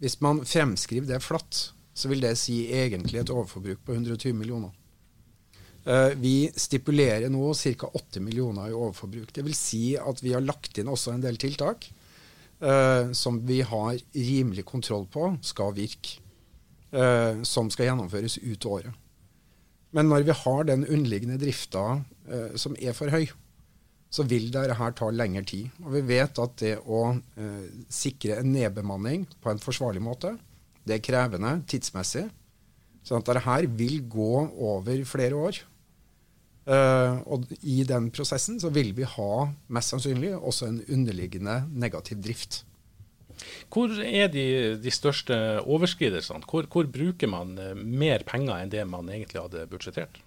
Hvis 0.02 0.20
man 0.22 0.44
fremskriver 0.46 1.08
det 1.08 1.24
flatt, 1.24 1.70
så 1.96 2.10
vil 2.12 2.24
det 2.24 2.36
si 2.40 2.66
egentlig 2.76 3.22
et 3.22 3.32
overforbruk 3.32 3.86
på 3.86 3.96
120 3.96 4.36
millioner. 4.36 4.74
Eh, 5.86 6.12
vi 6.20 6.50
stipulerer 6.56 7.30
nå 7.32 7.54
ca. 7.54 7.92
8 7.94 8.24
millioner 8.24 8.70
i 8.70 8.76
overforbruk. 8.76 9.32
Det 9.32 9.46
vil 9.46 9.56
si 9.56 9.96
at 9.96 10.22
vi 10.24 10.34
har 10.36 10.44
lagt 10.44 10.78
inn 10.78 10.92
også 10.92 11.14
en 11.14 11.24
del 11.24 11.40
tiltak 11.40 11.88
uh, 12.60 13.12
som 13.14 13.38
vi 13.46 13.62
har 13.62 13.98
rimelig 14.16 14.66
kontroll 14.66 15.06
på 15.12 15.36
skal 15.46 15.76
virke. 15.76 16.22
Som 17.44 17.68
skal 17.74 17.90
gjennomføres 17.90 18.38
ut 18.40 18.66
året. 18.72 18.94
Men 19.92 20.08
når 20.08 20.24
vi 20.24 20.36
har 20.38 20.62
den 20.64 20.86
underliggende 20.86 21.36
drifta 21.42 21.82
som 22.56 22.78
er 22.80 22.96
for 22.96 23.12
høy, 23.12 23.26
så 24.16 24.24
vil 24.28 24.48
dette 24.54 24.90
ta 24.96 25.12
lengre 25.12 25.44
tid. 25.48 25.70
Og 25.84 25.92
vi 25.98 26.04
vet 26.14 26.40
at 26.40 26.58
det 26.62 26.76
å 26.88 27.02
eh, 27.12 27.64
sikre 27.92 28.40
en 28.40 28.54
nedbemanning 28.54 29.26
på 29.44 29.52
en 29.52 29.62
forsvarlig 29.62 30.04
måte, 30.04 30.36
det 30.86 30.98
er 30.98 31.06
krevende 31.06 31.58
tidsmessig. 31.68 32.28
Så 33.06 33.18
at 33.18 33.28
dette 33.28 33.44
her 33.46 33.68
vil 33.78 34.00
gå 34.10 34.46
over 34.72 35.02
flere 35.10 35.42
år. 35.50 35.60
Eh, 36.66 37.18
og 37.30 37.46
i 37.62 37.82
den 37.86 38.10
prosessen 38.14 38.58
så 38.62 38.72
vil 38.74 38.94
vi 38.98 39.06
ha 39.06 39.34
mest 39.76 39.94
sannsynlig 39.94 40.34
også 40.38 40.72
en 40.72 40.80
underliggende 40.88 41.60
negativ 41.76 42.24
drift. 42.26 42.64
Hvor 43.70 43.92
er 44.00 44.30
de, 44.32 44.46
de 44.82 44.94
største 44.94 45.36
overskridelsene? 45.62 46.46
Hvor, 46.50 46.66
hvor, 46.72 46.88
bruker 46.90 47.30
man 47.30 47.58
eh, 47.62 47.76
mer 47.76 48.24
penger 48.26 48.62
enn 48.62 48.72
det 48.74 48.86
man 48.90 49.12
egentlig 49.12 49.44
hadde 49.44 49.68
budsjettert? 49.70 50.22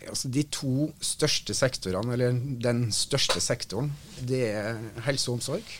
Altså 0.00 0.30
de 0.32 0.42
to 0.50 0.88
største 1.04 1.54
sektorene, 1.54 2.14
eller 2.16 2.38
den 2.64 2.86
største 2.94 3.40
sektoren, 3.44 3.92
det 4.28 4.42
er 4.48 4.80
helse 5.06 5.30
og 5.30 5.38
omsorg. 5.38 5.74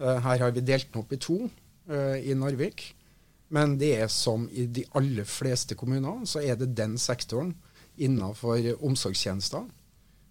Uh, 0.00 0.18
her 0.24 0.42
har 0.42 0.52
vi 0.52 0.64
delt 0.66 0.90
den 0.90 1.00
opp 1.00 1.14
i 1.14 1.20
to 1.22 1.38
uh, 1.46 2.16
i 2.18 2.34
Narvik. 2.36 2.90
Men 3.54 3.76
det 3.78 3.92
er 4.00 4.10
som 4.10 4.48
i 4.50 4.66
de 4.66 4.84
aller 4.98 5.24
fleste 5.30 5.78
kommuner, 5.78 6.24
så 6.26 6.42
er 6.42 6.58
det 6.58 6.74
den 6.76 6.98
sektoren 6.98 7.54
innenfor 7.96 8.74
omsorgstjenester 8.84 9.68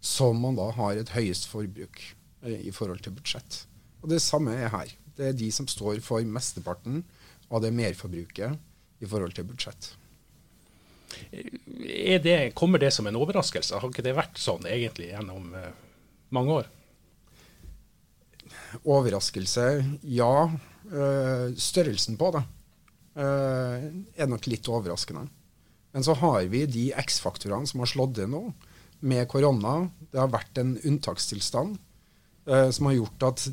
som 0.06 0.38
man 0.38 0.60
da 0.60 0.68
har 0.76 1.00
et 1.00 1.16
høyest 1.16 1.48
forbruk 1.50 2.04
uh, 2.46 2.52
i 2.52 2.74
forhold 2.76 3.02
til 3.06 3.16
budsjett. 3.16 3.64
Og 4.04 4.12
Det 4.12 4.22
samme 4.22 4.54
er 4.54 4.70
her. 4.70 4.92
Det 5.16 5.32
er 5.32 5.38
de 5.40 5.50
som 5.56 5.68
står 5.72 6.04
for 6.04 6.22
mesteparten 6.28 7.02
av 7.50 7.64
det 7.64 7.74
merforbruket 7.74 8.60
i 9.02 9.08
forhold 9.10 9.34
til 9.34 9.48
budsjett 9.48 9.96
det, 12.24 12.56
kommer 12.56 12.82
det 12.82 12.92
som 12.92 13.08
en 13.08 13.18
overraskelse? 13.20 13.80
Har 13.80 13.92
ikke 13.92 14.06
det 14.06 14.16
vært 14.18 14.40
sånn 14.42 14.66
egentlig 14.70 15.12
gjennom 15.12 15.54
eh, 15.58 15.72
mange 16.36 16.60
år? 16.62 16.72
Overraskelse, 18.84 19.68
ja. 20.16 20.36
Uh, 20.86 21.50
størrelsen 21.58 22.18
på 22.20 22.28
det. 22.36 22.44
eh, 23.16 23.86
er 24.22 24.30
nok 24.30 24.46
litt 24.52 24.68
overraskende. 24.70 25.24
Men 25.96 26.04
så 26.04 26.14
har 26.20 26.44
vi 26.52 26.66
de 26.68 26.90
X-faktorene 27.06 27.66
som 27.70 27.82
har 27.82 27.90
slått 27.90 28.20
inn 28.22 28.34
nå, 28.36 28.44
med 29.08 29.28
korona. 29.32 29.78
Det 30.12 30.20
har 30.20 30.34
vært 30.34 30.60
en 30.60 30.76
unntakstilstand 30.78 31.78
eh, 32.50 32.70
som 32.76 32.90
har 32.90 32.98
gjort 32.98 33.26
at 33.30 33.46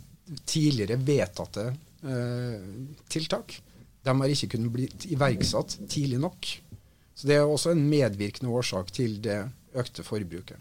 tidligere 0.49 0.99
vedtatte 0.99 1.69
eh, 1.71 2.67
tiltak 3.13 3.61
de 4.03 4.15
har 4.19 4.35
ikke 4.35 4.57
kunnet 4.57 4.75
bli 4.75 4.89
iverksatt 5.15 5.77
tidlig 5.91 6.19
nok. 6.23 6.49
Så 7.15 7.29
det 7.29 7.39
er 7.39 7.47
også 7.47 7.73
en 7.73 7.85
medvirkende 7.89 8.53
årsak 8.53 8.93
til 8.93 9.19
det 9.25 9.43
økte 9.79 10.05
forbruket. 10.05 10.57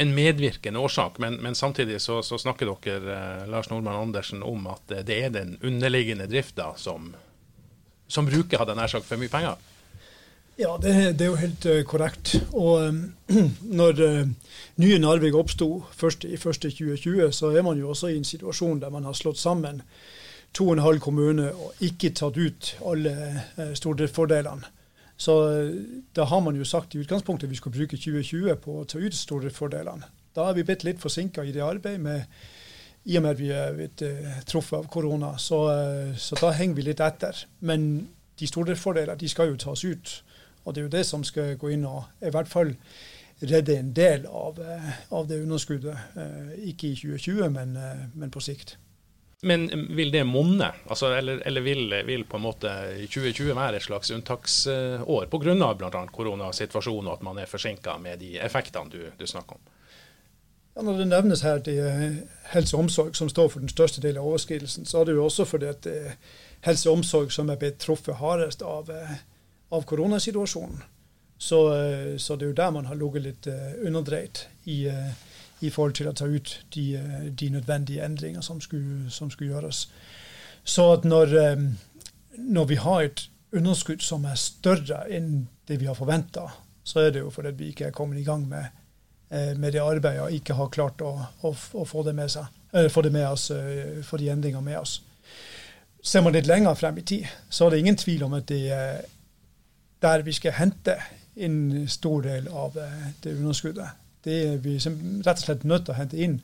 En 0.00 0.14
medvirkende 0.16 0.80
årsak, 0.80 1.18
men, 1.20 1.36
men 1.44 1.54
samtidig 1.54 2.00
så, 2.00 2.22
så, 2.24 2.38
snakker 2.40 2.70
dere 2.84 3.16
eh, 3.16 3.50
Lars 3.52 3.68
Nordmann 3.70 4.00
Andersen, 4.00 4.42
om 4.42 4.66
at 4.72 4.94
det 5.06 5.18
er 5.26 5.34
den 5.34 5.58
underliggende 5.62 6.26
drifta 6.26 6.72
som, 6.80 7.12
som 8.08 8.26
bruker 8.26 8.62
hadde 8.62 8.76
nær 8.78 8.88
sagt 8.88 9.06
for 9.06 9.20
mye 9.20 9.32
penger? 9.32 9.60
Ja, 10.56 10.78
det, 10.80 11.18
det, 11.18 11.24
er 11.24 11.30
jo 11.30 11.40
helt 11.40 11.66
uh, 11.66 11.82
korrekt. 11.88 12.34
Og 12.52 12.88
um, 12.88 13.04
når 13.80 14.00
uh, 14.00 14.50
nye 14.80 14.98
Narvik 15.00 15.36
oppsto 15.36 15.84
først 15.96 16.26
i 16.28 16.36
1.2020, 16.36 17.30
så 17.32 17.52
er 17.52 17.64
man 17.64 17.80
jo 17.80 17.92
også 17.92 18.12
i 18.12 18.18
en 18.20 18.28
situasjon 18.28 18.80
der 18.82 18.92
man 18.92 19.08
har 19.08 19.16
slått 19.16 19.40
sammen 19.40 19.82
to 20.52 20.68
og 20.68 20.76
en 20.76 20.84
halv 20.84 21.00
kommune 21.00 21.50
og 21.52 21.84
ikke 21.84 22.12
tatt 22.16 22.38
ut 22.38 22.72
alle 22.88 23.12
uh, 23.58 23.72
stordriftsfordelene. 23.78 24.72
Så 25.22 25.34
da 26.16 26.24
har 26.26 26.40
man 26.42 26.56
jo 26.58 26.64
sagt 26.66 26.96
i 26.96 26.98
utgangspunktet 26.98 27.46
at 27.46 27.52
vi 27.52 27.58
skal 27.60 27.72
bruke 27.74 27.96
2020 27.96 28.56
på 28.64 28.72
å 28.80 28.86
ta 28.88 28.98
ut 28.98 29.14
stordriftsfordelene. 29.14 30.08
Da 30.34 30.48
er 30.48 30.56
vi 30.56 30.64
blitt 30.66 30.82
litt 30.82 30.98
forsinka 30.98 31.44
i 31.46 31.52
det 31.54 31.62
arbeidet, 31.62 32.00
med, 32.02 32.24
i 33.04 33.18
og 33.20 33.22
med 33.22 33.36
at 33.36 33.38
vi 33.38 33.52
er 33.54 33.76
blitt 33.76 34.02
truffet 34.48 34.80
av 34.80 34.88
korona. 34.90 35.36
Så, 35.38 35.60
så, 36.18 36.40
da 36.40 36.50
henger 36.56 36.80
vi 36.80 36.86
litt 36.88 37.04
etter. 37.04 37.44
Men 37.60 37.84
de 38.40 38.48
stordriftsfordelene 38.50 39.30
skal 39.30 39.52
jo 39.52 39.60
tas 39.62 39.84
ut. 39.84 40.16
Og 40.64 40.74
det 40.74 40.82
er 40.82 40.88
jo 40.88 40.94
det 40.96 41.06
som 41.06 41.22
skal 41.26 41.54
gå 41.60 41.70
inn 41.76 41.86
og 41.86 42.24
i 42.24 42.32
hvert 42.32 42.50
fall 42.50 42.74
redde 43.42 43.78
en 43.78 43.92
del 43.92 44.26
av, 44.26 44.60
eh, 44.60 44.92
av 45.10 45.28
det 45.28 45.42
underskuddet. 45.42 45.98
Eh, 46.16 46.68
ikke 46.68 46.88
i 46.88 46.94
2020, 46.96 47.50
men, 47.50 47.76
eh, 47.76 48.06
men 48.14 48.30
på 48.30 48.40
sikt. 48.40 48.76
Men 49.42 49.66
vil 49.96 50.12
det 50.14 50.22
monne? 50.24 50.68
Altså, 50.86 51.10
eller, 51.16 51.40
eller 51.46 51.60
vil, 51.60 51.94
vil, 52.06 52.24
på 52.24 52.38
en 52.38 52.44
måte 52.44 52.72
2020 53.10 53.56
være 53.58 53.80
et 53.80 53.82
slags 53.82 54.12
unntaksår 54.14 55.26
pga. 55.32 55.54
bl.a. 55.74 56.02
koronasituasjonen 56.14 57.10
og 57.10 57.16
at 57.16 57.24
man 57.26 57.40
er 57.42 57.50
forsinka 57.50 57.96
med 57.98 58.22
de 58.22 58.36
effektene 58.38 58.92
du, 58.92 59.00
du 59.18 59.26
snakker 59.26 59.58
om? 59.58 59.72
Ja, 60.76 60.84
når 60.86 61.02
det 61.02 61.08
nevnes 61.10 61.42
her 61.42 61.58
at 61.58 61.66
det 61.66 61.74
er 61.82 62.14
helse 62.54 62.76
og 62.76 62.86
omsorg 62.86 63.18
som 63.18 63.28
står 63.28 63.50
for 63.50 63.60
den 63.60 63.72
største 63.72 64.00
delen 64.00 64.22
av 64.22 64.30
overskridelsen, 64.30 64.86
så 64.86 65.02
er 65.02 65.10
det 65.10 65.18
jo 65.18 65.26
også 65.26 65.44
fordi 65.44 65.68
at 65.68 65.82
det 65.84 65.98
er 65.98 66.14
helse 66.68 66.88
og 66.88 67.02
omsorg 67.02 67.34
som 67.34 67.50
er 67.50 67.58
blitt 67.60 67.82
truffet 67.82 68.22
hardest 68.22 68.62
av 68.62 68.94
av 69.72 69.82
koronasituasjonen. 69.82 70.82
Så, 71.38 71.58
eh, 71.74 72.16
så, 72.16 72.36
det 72.36 72.44
er 72.44 72.50
jo 72.52 72.56
der 72.60 72.70
man 72.70 72.86
har 72.86 72.98
ligget 72.98 73.22
litt 73.24 73.46
underdreit 73.82 74.46
i, 74.64 74.84
uh, 74.88 75.10
i, 75.62 75.70
forhold 75.70 75.94
til 75.98 76.10
å 76.10 76.14
ta 76.16 76.26
ut 76.26 76.54
de, 76.74 76.86
uh, 76.98 77.28
de 77.30 77.48
nødvendige 77.54 78.04
endringer 78.04 78.44
som 78.44 78.60
skulle, 78.60 79.10
som 79.10 79.30
skulle, 79.30 79.52
gjøres. 79.54 79.86
Så 80.64 80.88
at 80.92 81.06
når, 81.08 81.34
um, 81.54 81.70
når 82.38 82.68
vi 82.70 82.78
har 82.82 83.06
et 83.06 83.24
underskudd 83.52 84.02
som 84.02 84.24
er 84.24 84.38
større 84.40 85.04
enn 85.12 85.46
det 85.68 85.80
vi 85.80 85.88
har 85.88 85.98
forventa, 85.98 86.48
så 86.84 87.00
er 87.00 87.14
det 87.14 87.22
jo 87.22 87.30
fordi 87.30 87.54
vi 87.58 87.70
ikke 87.72 87.90
er 87.90 87.96
kommet 87.96 88.18
i 88.18 88.26
gang 88.26 88.48
med, 88.48 88.64
med 89.56 89.72
det 89.72 89.80
arbeidet 89.80 90.20
og 90.20 90.32
ikke 90.34 90.54
har 90.58 90.68
klart 90.72 91.00
å, 91.00 91.12
å, 91.40 91.52
å 91.52 91.84
få, 91.88 92.02
det 92.04 92.26
seg, 92.28 92.48
få, 92.92 93.04
det 93.06 93.12
med 93.14 93.28
oss, 93.28 93.46
få 94.04 94.18
de 94.20 94.28
endringene 94.28 94.64
med 94.66 94.80
oss. 94.80 94.98
Ser 96.02 96.24
man 96.24 96.34
litt 96.34 96.48
lenger 96.50 96.74
frem 96.74 96.98
i 96.98 97.04
tid, 97.06 97.28
så 97.48 97.66
er 97.66 97.70
det 97.72 97.78
ingen 97.84 97.96
tvil 97.96 98.24
om 98.26 98.34
at 98.34 98.48
det 98.50 98.60
er 98.74 99.04
der 100.02 100.22
vi 100.26 100.32
skal 100.32 100.52
hente 100.52 100.96
en 101.36 101.88
stor 101.88 102.22
del 102.22 102.48
av 102.48 102.76
eh, 102.78 103.10
det 103.22 103.36
underskuddet. 103.38 104.01
Det 104.24 104.36
er 104.46 104.60
vi 104.62 104.76
rett 104.78 105.38
og 105.38 105.44
slett 105.44 105.64
nødt 105.64 105.86
til 105.86 105.94
å 105.94 105.98
hente 105.98 106.20
inn 106.20 106.40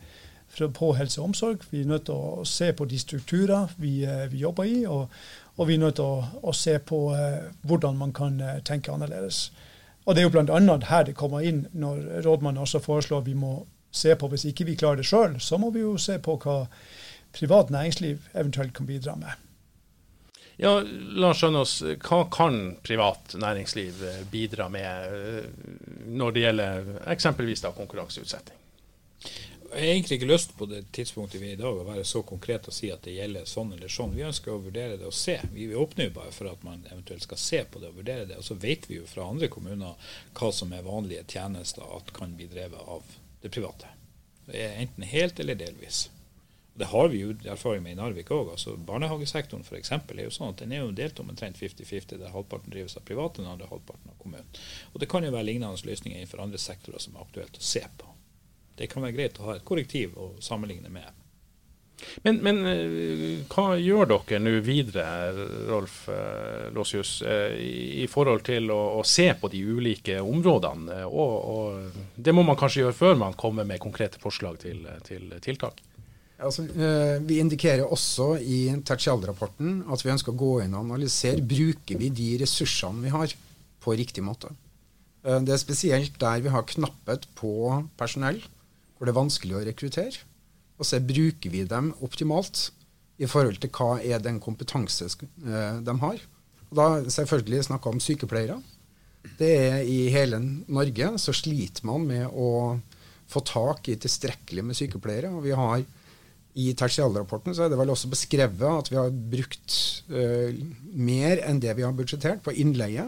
på 0.75 0.93
helse 0.97 1.21
og 1.21 1.31
omsorg. 1.31 1.65
Vi 1.71 1.83
er 1.83 1.87
nødt 1.91 2.09
til 2.09 2.15
å 2.15 2.45
se 2.49 2.73
på 2.73 2.87
de 2.89 2.99
strukturer 2.99 3.75
vi, 3.77 4.05
eh, 4.05 4.27
vi 4.33 4.39
jobber 4.43 4.65
i, 4.65 4.85
og, 4.87 5.09
og, 5.57 5.67
vi 5.69 5.75
er 5.75 5.79
nødt 5.79 5.99
til 6.01 6.05
å, 6.05 6.25
å 6.43 6.53
se 6.53 6.79
på 6.79 7.13
uh, 7.13 7.51
hvordan 7.63 7.97
man 7.99 8.13
kan 8.13 8.41
uh, 8.41 8.59
tenke 8.65 8.93
annerledes. 8.93 9.53
Og 10.07 10.15
Det 10.15 10.23
er 10.23 10.29
jo 10.29 10.31
bl.a. 10.31 10.79
her 10.89 11.05
det 11.05 11.15
kommer 11.15 11.41
inn, 11.45 11.67
når 11.73 12.23
rådmannen 12.25 12.63
også 12.63 12.81
foreslår 12.81 13.27
vi 13.27 13.35
må 13.35 13.67
se 13.93 14.15
på 14.17 14.29
hvis 14.29 14.47
ikke 14.49 14.65
vi 14.65 14.77
klarer 14.77 15.03
det 15.03 15.07
sjøl, 15.07 15.37
så 15.41 15.59
må 15.59 15.71
vi 15.71 15.85
jo 15.85 15.97
se 15.99 16.19
på 16.19 16.39
hva 16.43 16.63
privat 17.37 17.71
næringsliv 17.71 18.31
eventuelt 18.35 18.73
kan 18.75 18.87
bidra 18.87 19.17
med. 19.17 19.48
Ja, 20.59 20.73
La 20.83 21.31
oss 21.31 21.39
skjønne 21.39 21.61
oss, 21.63 21.77
Hva 22.03 22.25
kan 22.35 22.77
privat 22.83 23.37
næringsliv 23.39 24.01
eh, 24.05 24.23
bidra 24.31 24.67
med 24.73 25.13
eh, 25.15 25.45
når 26.11 26.35
det 26.35 26.43
gjelder 26.43 26.89
eksempelvis 27.15 27.63
da 27.63 27.71
konkurranseutsetting? 27.77 28.57
Jeg 29.69 29.85
har 29.85 29.93
egentlig 29.93 30.17
ikke 30.17 30.31
lyst 30.31 30.55
på 30.57 30.67
det 30.67 30.81
tidspunktet 30.97 31.43
vi 31.43 31.51
er 31.53 31.59
i 31.59 31.61
dag 31.61 31.77
å 31.77 31.85
være 31.87 32.03
så 32.09 32.23
konkret 32.27 32.67
og 32.71 32.75
si 32.75 32.89
at 32.91 33.05
det 33.05 33.19
gjelder 33.19 33.47
sånn 33.47 33.75
eller 33.77 33.93
sånn. 33.93 34.15
Vi 34.17 34.25
ønsker 34.25 34.55
å 34.55 34.63
vurdere 34.65 34.97
det 34.97 35.07
og 35.07 35.15
se. 35.15 35.37
Vi 35.53 35.69
åpner 35.77 36.09
jo 36.09 36.15
bare 36.17 36.33
for 36.35 36.49
at 36.51 36.65
man 36.67 36.87
eventuelt 36.89 37.27
skal 37.27 37.43
se 37.43 37.61
på 37.69 37.83
det 37.83 37.93
og 37.93 38.01
vurdere 38.01 38.27
det. 38.31 38.41
Og 38.41 38.47
så 38.49 38.57
vet 38.59 38.89
vi 38.89 38.97
jo 38.97 39.07
fra 39.07 39.29
andre 39.29 39.51
kommuner 39.53 40.15
hva 40.41 40.51
som 40.57 40.73
er 40.73 40.87
vanlige 40.89 41.27
tjenester 41.29 41.85
at 41.99 42.15
kan 42.17 42.33
bli 42.39 42.49
drevet 42.51 42.81
av 42.81 43.19
det 43.45 43.53
private. 43.53 43.93
Det 44.49 44.65
er 44.65 44.81
enten 44.81 45.05
helt 45.05 45.39
eller 45.45 45.61
delvis. 45.61 46.07
Det 46.79 46.87
har 46.93 47.09
vi 47.09 47.21
jo 47.25 47.33
erfaring 47.51 47.83
med 47.83 47.97
i 47.97 47.99
Narvik 47.99 48.29
òg. 48.31 48.53
Altså, 48.55 48.77
barnehagesektoren 48.77 49.65
for 49.67 49.79
eksempel, 49.79 50.21
er 50.21 50.29
jo 50.29 50.35
sånn 50.35 50.53
at 50.53 50.61
den 50.63 50.75
er 50.77 50.85
jo 50.85 50.93
delt 50.95 51.19
om 51.19 51.33
omtrent 51.33 51.59
50-50, 51.59 52.21
der 52.21 52.31
halvparten 52.31 52.71
drives 52.71 52.95
av 53.01 53.07
private, 53.09 53.43
den 53.43 53.51
andre 53.51 53.67
halvparten 53.71 54.13
av 54.13 54.19
kommunen. 54.23 54.47
Og 54.93 55.01
Det 55.03 55.09
kan 55.11 55.27
jo 55.27 55.35
være 55.35 55.49
lignende 55.49 55.89
løsninger 55.91 56.21
innenfor 56.21 56.45
andre 56.45 56.61
sektorer 56.63 57.03
som 57.03 57.17
er 57.17 57.25
aktuelt 57.27 57.59
å 57.59 57.65
se 57.71 57.83
på. 57.99 58.13
Det 58.79 58.87
kan 58.93 59.03
være 59.03 59.17
greit 59.17 59.41
å 59.41 59.49
ha 59.49 59.57
et 59.59 59.67
korrektiv 59.67 60.15
å 60.15 60.37
sammenligne 60.45 60.93
med. 60.93 61.11
Men, 62.23 62.39
men 62.47 62.61
eh, 62.71 63.25
hva 63.51 63.73
gjør 63.75 64.13
dere 64.13 64.39
nå 64.39 64.55
videre, 64.63 65.33
Rolf 65.67 66.05
Låsius, 66.79 67.17
eh, 67.27 67.59
i 67.59 68.07
forhold 68.07 68.47
til 68.47 68.71
å, 68.71 68.79
å, 69.01 69.03
se 69.03 69.33
på 69.35 69.51
de 69.51 69.65
ulike 69.67 70.21
områdene? 70.23 71.03
Og, 71.11 71.35
og, 71.57 72.03
det 72.15 72.39
må 72.39 72.47
man 72.47 72.59
kanskje 72.61 72.85
gjøre 72.85 73.01
før 73.03 73.19
man 73.27 73.35
kommer 73.35 73.67
med 73.67 73.83
konkrete 73.83 74.23
forslag 74.23 74.63
til, 74.63 74.87
til 75.11 75.27
tiltak? 75.43 75.83
Altså, 76.39 76.63
eh, 76.71 77.19
vi 77.27 77.41
indikerer 77.43 77.83
også 77.83 78.37
i 78.39 78.61
Tertial-rapporten 78.87 79.81
at 79.91 80.05
vi 80.05 80.13
ønsker 80.13 80.31
å 80.31 80.39
gå 80.39 80.53
inn 80.63 80.77
og 80.77 80.85
analysere 80.85 81.43
bruker 81.43 81.99
vi 81.99 82.13
de 82.15 82.29
ressursene 82.45 83.03
vi 83.03 83.11
har, 83.15 83.35
på 83.83 83.95
riktig 83.99 84.23
måte. 84.23 84.53
Eh, 85.27 85.41
det 85.43 85.55
er 85.55 85.61
spesielt 85.63 86.19
der 86.23 86.45
vi 86.45 86.53
har 86.55 86.67
knapphet 86.71 87.27
på 87.39 87.53
personell, 87.99 88.39
hvor 88.97 89.07
det 89.07 89.15
er 89.15 89.19
vanskelig 89.19 89.59
å 89.59 89.65
rekruttere. 89.67 90.23
Og 90.79 90.87
så 90.87 91.03
bruker 91.03 91.51
vi 91.51 91.65
dem 91.67 91.91
optimalt 92.07 92.69
i 93.19 93.27
forhold 93.27 93.59
til 93.59 93.73
hva 93.75 93.99
er 93.99 94.23
den 94.23 94.39
kompetanse 94.39 95.11
eh, 95.11 95.79
de 95.83 95.95
har. 96.05 96.23
Og 96.69 96.79
da 96.79 96.89
selvfølgelig 97.11 97.67
snakka 97.67 97.91
om 97.91 98.03
sykepleiere. 98.03 98.61
Det 99.39 99.51
er 99.59 99.81
I 99.83 100.07
hele 100.15 100.39
Norge 100.71 101.17
så 101.19 101.35
sliter 101.35 101.87
man 101.89 102.07
med 102.07 102.31
å 102.31 102.79
få 103.29 103.43
tak 103.45 103.91
i 103.91 103.99
tilstrekkelig 103.99 104.63
med 104.65 104.79
sykepleiere. 104.79 105.35
og 105.35 105.43
vi 105.43 105.57
har 105.57 105.83
i 106.59 106.73
tertialrapporten 106.77 107.55
så 107.55 107.65
er 107.65 107.73
det 107.73 107.79
vel 107.79 107.93
også 107.93 108.11
beskrevet 108.11 108.67
at 108.67 108.91
vi 108.91 108.99
har 108.99 109.15
brukt 109.35 109.77
uh, 110.11 110.51
mer 110.95 111.43
enn 111.47 111.61
det 111.63 111.75
vi 111.79 111.87
har 111.87 111.95
budsjettert 111.97 112.43
på 112.45 112.55
innleie 112.59 113.07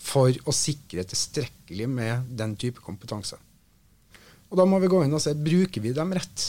for 0.00 0.32
å 0.48 0.54
sikre 0.56 1.04
tilstrekkelig 1.06 1.86
med 1.90 2.32
den 2.38 2.56
type 2.58 2.82
kompetanse. 2.82 3.36
Og 4.50 4.58
Da 4.58 4.66
må 4.66 4.80
vi 4.82 4.90
gå 4.90 5.04
inn 5.04 5.14
og 5.14 5.22
se 5.22 5.36
bruker 5.36 5.84
vi 5.84 5.92
dem 5.94 6.14
rett. 6.16 6.46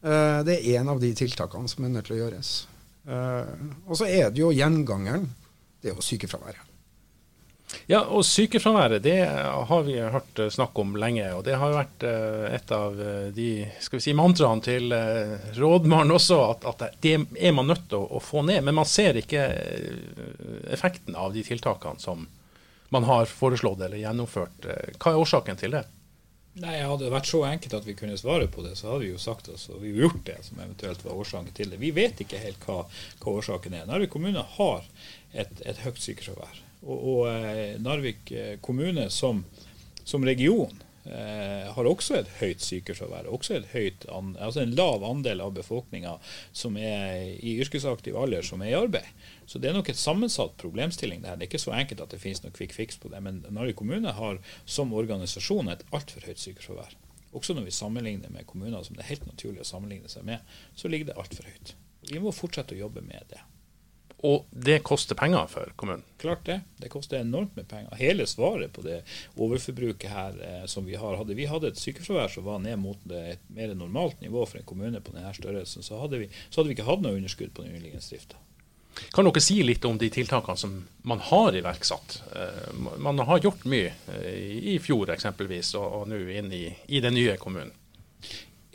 Uh, 0.00 0.40
det 0.46 0.60
er 0.62 0.80
en 0.80 0.94
av 0.94 1.02
de 1.02 1.12
tiltakene 1.18 1.68
som 1.68 1.84
er 1.84 1.92
nødt 1.92 2.08
til 2.08 2.16
å 2.16 2.22
gjøres. 2.22 2.54
Uh, 3.06 3.44
og 3.84 3.98
så 4.00 4.08
er 4.08 4.30
det 4.30 4.40
jo 4.40 4.54
gjengangeren. 4.54 5.28
Det 5.82 5.92
er 5.92 5.98
jo 5.98 6.06
sykefraværet. 6.06 6.65
Ja, 7.90 8.00
og 8.04 8.24
sykefraværet 8.26 9.02
det 9.02 9.18
har 9.68 9.82
vi 9.86 9.96
hørt 9.98 10.40
snakk 10.54 10.78
om 10.78 10.94
lenge. 10.98 11.26
Og 11.34 11.42
det 11.46 11.56
har 11.58 11.74
vært 11.74 12.06
eh, 12.06 12.46
et 12.56 12.72
av 12.74 13.00
eh, 13.02 13.28
de 13.34 13.48
skal 13.82 13.98
vi 13.98 14.04
si, 14.06 14.14
mantraene 14.16 14.62
til 14.64 14.94
eh, 14.94 15.34
rådmannen 15.58 16.14
også, 16.14 16.38
at, 16.52 16.66
at, 16.70 16.86
det 17.02 17.16
er 17.18 17.54
man 17.56 17.70
nødt 17.70 17.88
til 17.90 18.06
å, 18.06 18.22
få 18.22 18.44
ned. 18.46 18.62
Men 18.66 18.78
man 18.78 18.88
ser 18.90 19.18
ikke 19.18 19.44
effekten 20.74 21.18
av 21.18 21.34
de 21.34 21.42
tiltakene 21.46 22.02
som 22.02 22.26
man 22.94 23.06
har 23.06 23.26
foreslått 23.26 23.82
eller 23.82 23.98
gjennomført. 23.98 24.66
Hva 25.02 25.12
er 25.12 25.22
årsaken 25.22 25.58
til 25.58 25.74
det? 25.74 25.82
Nei, 26.62 26.78
Hadde 26.80 27.04
det 27.04 27.12
vært 27.12 27.28
så 27.28 27.42
enkelt 27.44 27.74
at 27.76 27.84
vi 27.84 27.96
kunne 27.98 28.16
svare 28.16 28.46
på 28.48 28.62
det, 28.64 28.76
så 28.78 28.92
hadde 28.92 29.04
vi 29.04 29.10
jo 29.10 29.18
sagt 29.20 29.50
oss 29.52 29.66
og 29.68 29.82
vi 29.82 29.90
har 29.92 30.06
gjort 30.06 30.22
det 30.24 30.38
som 30.46 30.62
eventuelt 30.62 31.02
var 31.04 31.18
årsaken 31.20 31.52
til 31.58 31.74
det. 31.74 31.82
Vi 31.82 31.90
vet 31.92 32.22
ikke 32.22 32.40
helt 32.40 32.62
hva, 32.64 32.84
hva 33.20 33.34
årsaken 33.42 33.76
er. 33.76 33.90
Narvik 33.90 34.14
kommune 34.14 34.46
har 34.54 34.86
et, 35.34 35.60
et 35.66 35.82
høyt 35.84 36.00
sykefravær. 36.00 36.62
Og, 36.86 36.98
og 37.12 37.22
eh, 37.30 37.78
Narvik 37.82 38.32
eh, 38.32 38.56
kommune 38.62 39.08
som, 39.10 39.42
som 40.06 40.24
region 40.26 40.74
eh, 41.04 41.66
har 41.74 41.88
også 41.88 42.20
et 42.20 42.30
høyt 42.38 42.62
sykefravær. 42.62 43.28
Også 43.32 43.58
høyt, 43.72 44.06
altså 44.08 44.62
en 44.62 44.74
lav 44.78 45.04
andel 45.06 45.42
av 45.42 45.54
befolkninga 45.56 46.16
som 46.56 46.78
er 46.78 47.34
i 47.40 47.56
yrkesaktiv 47.62 48.18
alder, 48.20 48.46
som 48.46 48.62
er 48.62 48.72
i 48.72 48.78
arbeid. 48.78 49.08
Så 49.46 49.58
det 49.62 49.70
er 49.70 49.78
nok 49.78 49.90
et 49.90 50.00
sammensatt 50.00 50.54
problemstilling. 50.62 51.22
Det, 51.22 51.32
her. 51.32 51.40
det 51.40 51.48
er 51.48 51.52
ikke 51.52 51.64
så 51.66 51.74
enkelt 51.76 52.04
at 52.06 52.14
det 52.14 52.22
finnes 52.22 52.44
noe 52.44 52.54
quick 52.54 52.76
fix 52.76 53.00
på 53.02 53.10
det. 53.12 53.22
Men 53.24 53.42
Narvik 53.48 53.80
kommune 53.82 54.14
har 54.14 54.40
som 54.64 54.94
organisasjon 54.94 55.72
et 55.74 55.84
altfor 55.96 56.28
høyt 56.28 56.42
sykefravær. 56.42 56.94
Også 57.36 57.52
når 57.52 57.66
vi 57.66 57.74
sammenligner 57.74 58.30
med 58.32 58.46
kommuner 58.48 58.86
som 58.86 58.96
det 58.96 59.04
er 59.04 59.12
helt 59.12 59.26
naturlig 59.28 59.60
å 59.60 59.68
sammenligne 59.68 60.08
seg 60.08 60.24
med, 60.24 60.56
så 60.78 60.88
ligger 60.88 61.10
det 61.10 61.18
altfor 61.20 61.50
høyt. 61.50 61.74
Vi 62.06 62.22
må 62.22 62.32
fortsette 62.32 62.76
å 62.76 62.84
jobbe 62.86 63.02
med 63.04 63.26
det. 63.32 63.42
Og 64.24 64.46
det 64.50 64.78
koster 64.86 65.14
penger 65.18 65.48
for 65.52 65.72
kommunen? 65.76 66.04
Klart 66.18 66.46
det. 66.46 66.60
Det 66.80 66.88
koster 66.88 67.20
enormt 67.20 67.56
med 67.56 67.68
penger. 67.68 67.92
Hele 68.00 68.26
svaret 68.26 68.72
på 68.72 68.82
det 68.86 69.02
overforbruket 69.36 70.10
her 70.10 70.40
eh, 70.40 70.64
som 70.66 70.86
vi 70.88 70.96
har 70.96 71.18
Hadde 71.20 71.36
vi 71.36 71.48
hatt 71.50 71.66
et 71.68 71.80
sykefravær 71.80 72.32
som 72.32 72.46
var 72.48 72.62
ned 72.64 72.80
mot 72.80 73.12
et 73.12 73.44
mer 73.52 73.74
normalt 73.76 74.20
nivå 74.24 74.46
for 74.48 74.60
en 74.60 74.68
kommune 74.68 75.00
på 75.04 75.12
denne 75.12 75.34
størrelsen, 75.36 75.84
så 75.84 76.00
hadde 76.00 76.24
vi, 76.24 76.30
så 76.48 76.60
hadde 76.60 76.72
vi 76.72 76.78
ikke 76.78 76.88
hatt 76.88 77.04
noe 77.04 77.20
underskudd 77.20 77.52
på 77.52 77.64
den 77.64 77.74
underliggende 77.74 78.08
drifta. 78.08 78.40
Kan 79.12 79.28
dere 79.28 79.42
si 79.44 79.58
litt 79.64 79.84
om 79.84 79.98
de 80.00 80.08
tiltakene 80.12 80.56
som 80.56 80.76
man 81.04 81.20
har 81.20 81.56
iverksatt? 81.56 82.20
Eh, 82.32 82.70
man 83.04 83.20
har 83.28 83.42
gjort 83.44 83.66
mye 83.68 83.92
eh, 84.14 84.72
i 84.72 84.78
fjor 84.80 85.12
eksempelvis, 85.12 85.74
og 85.76 86.06
nå 86.08 86.22
inn 86.32 86.52
i, 86.56 86.70
i 86.88 87.02
den 87.04 87.16
nye 87.18 87.36
kommunen. 87.40 87.74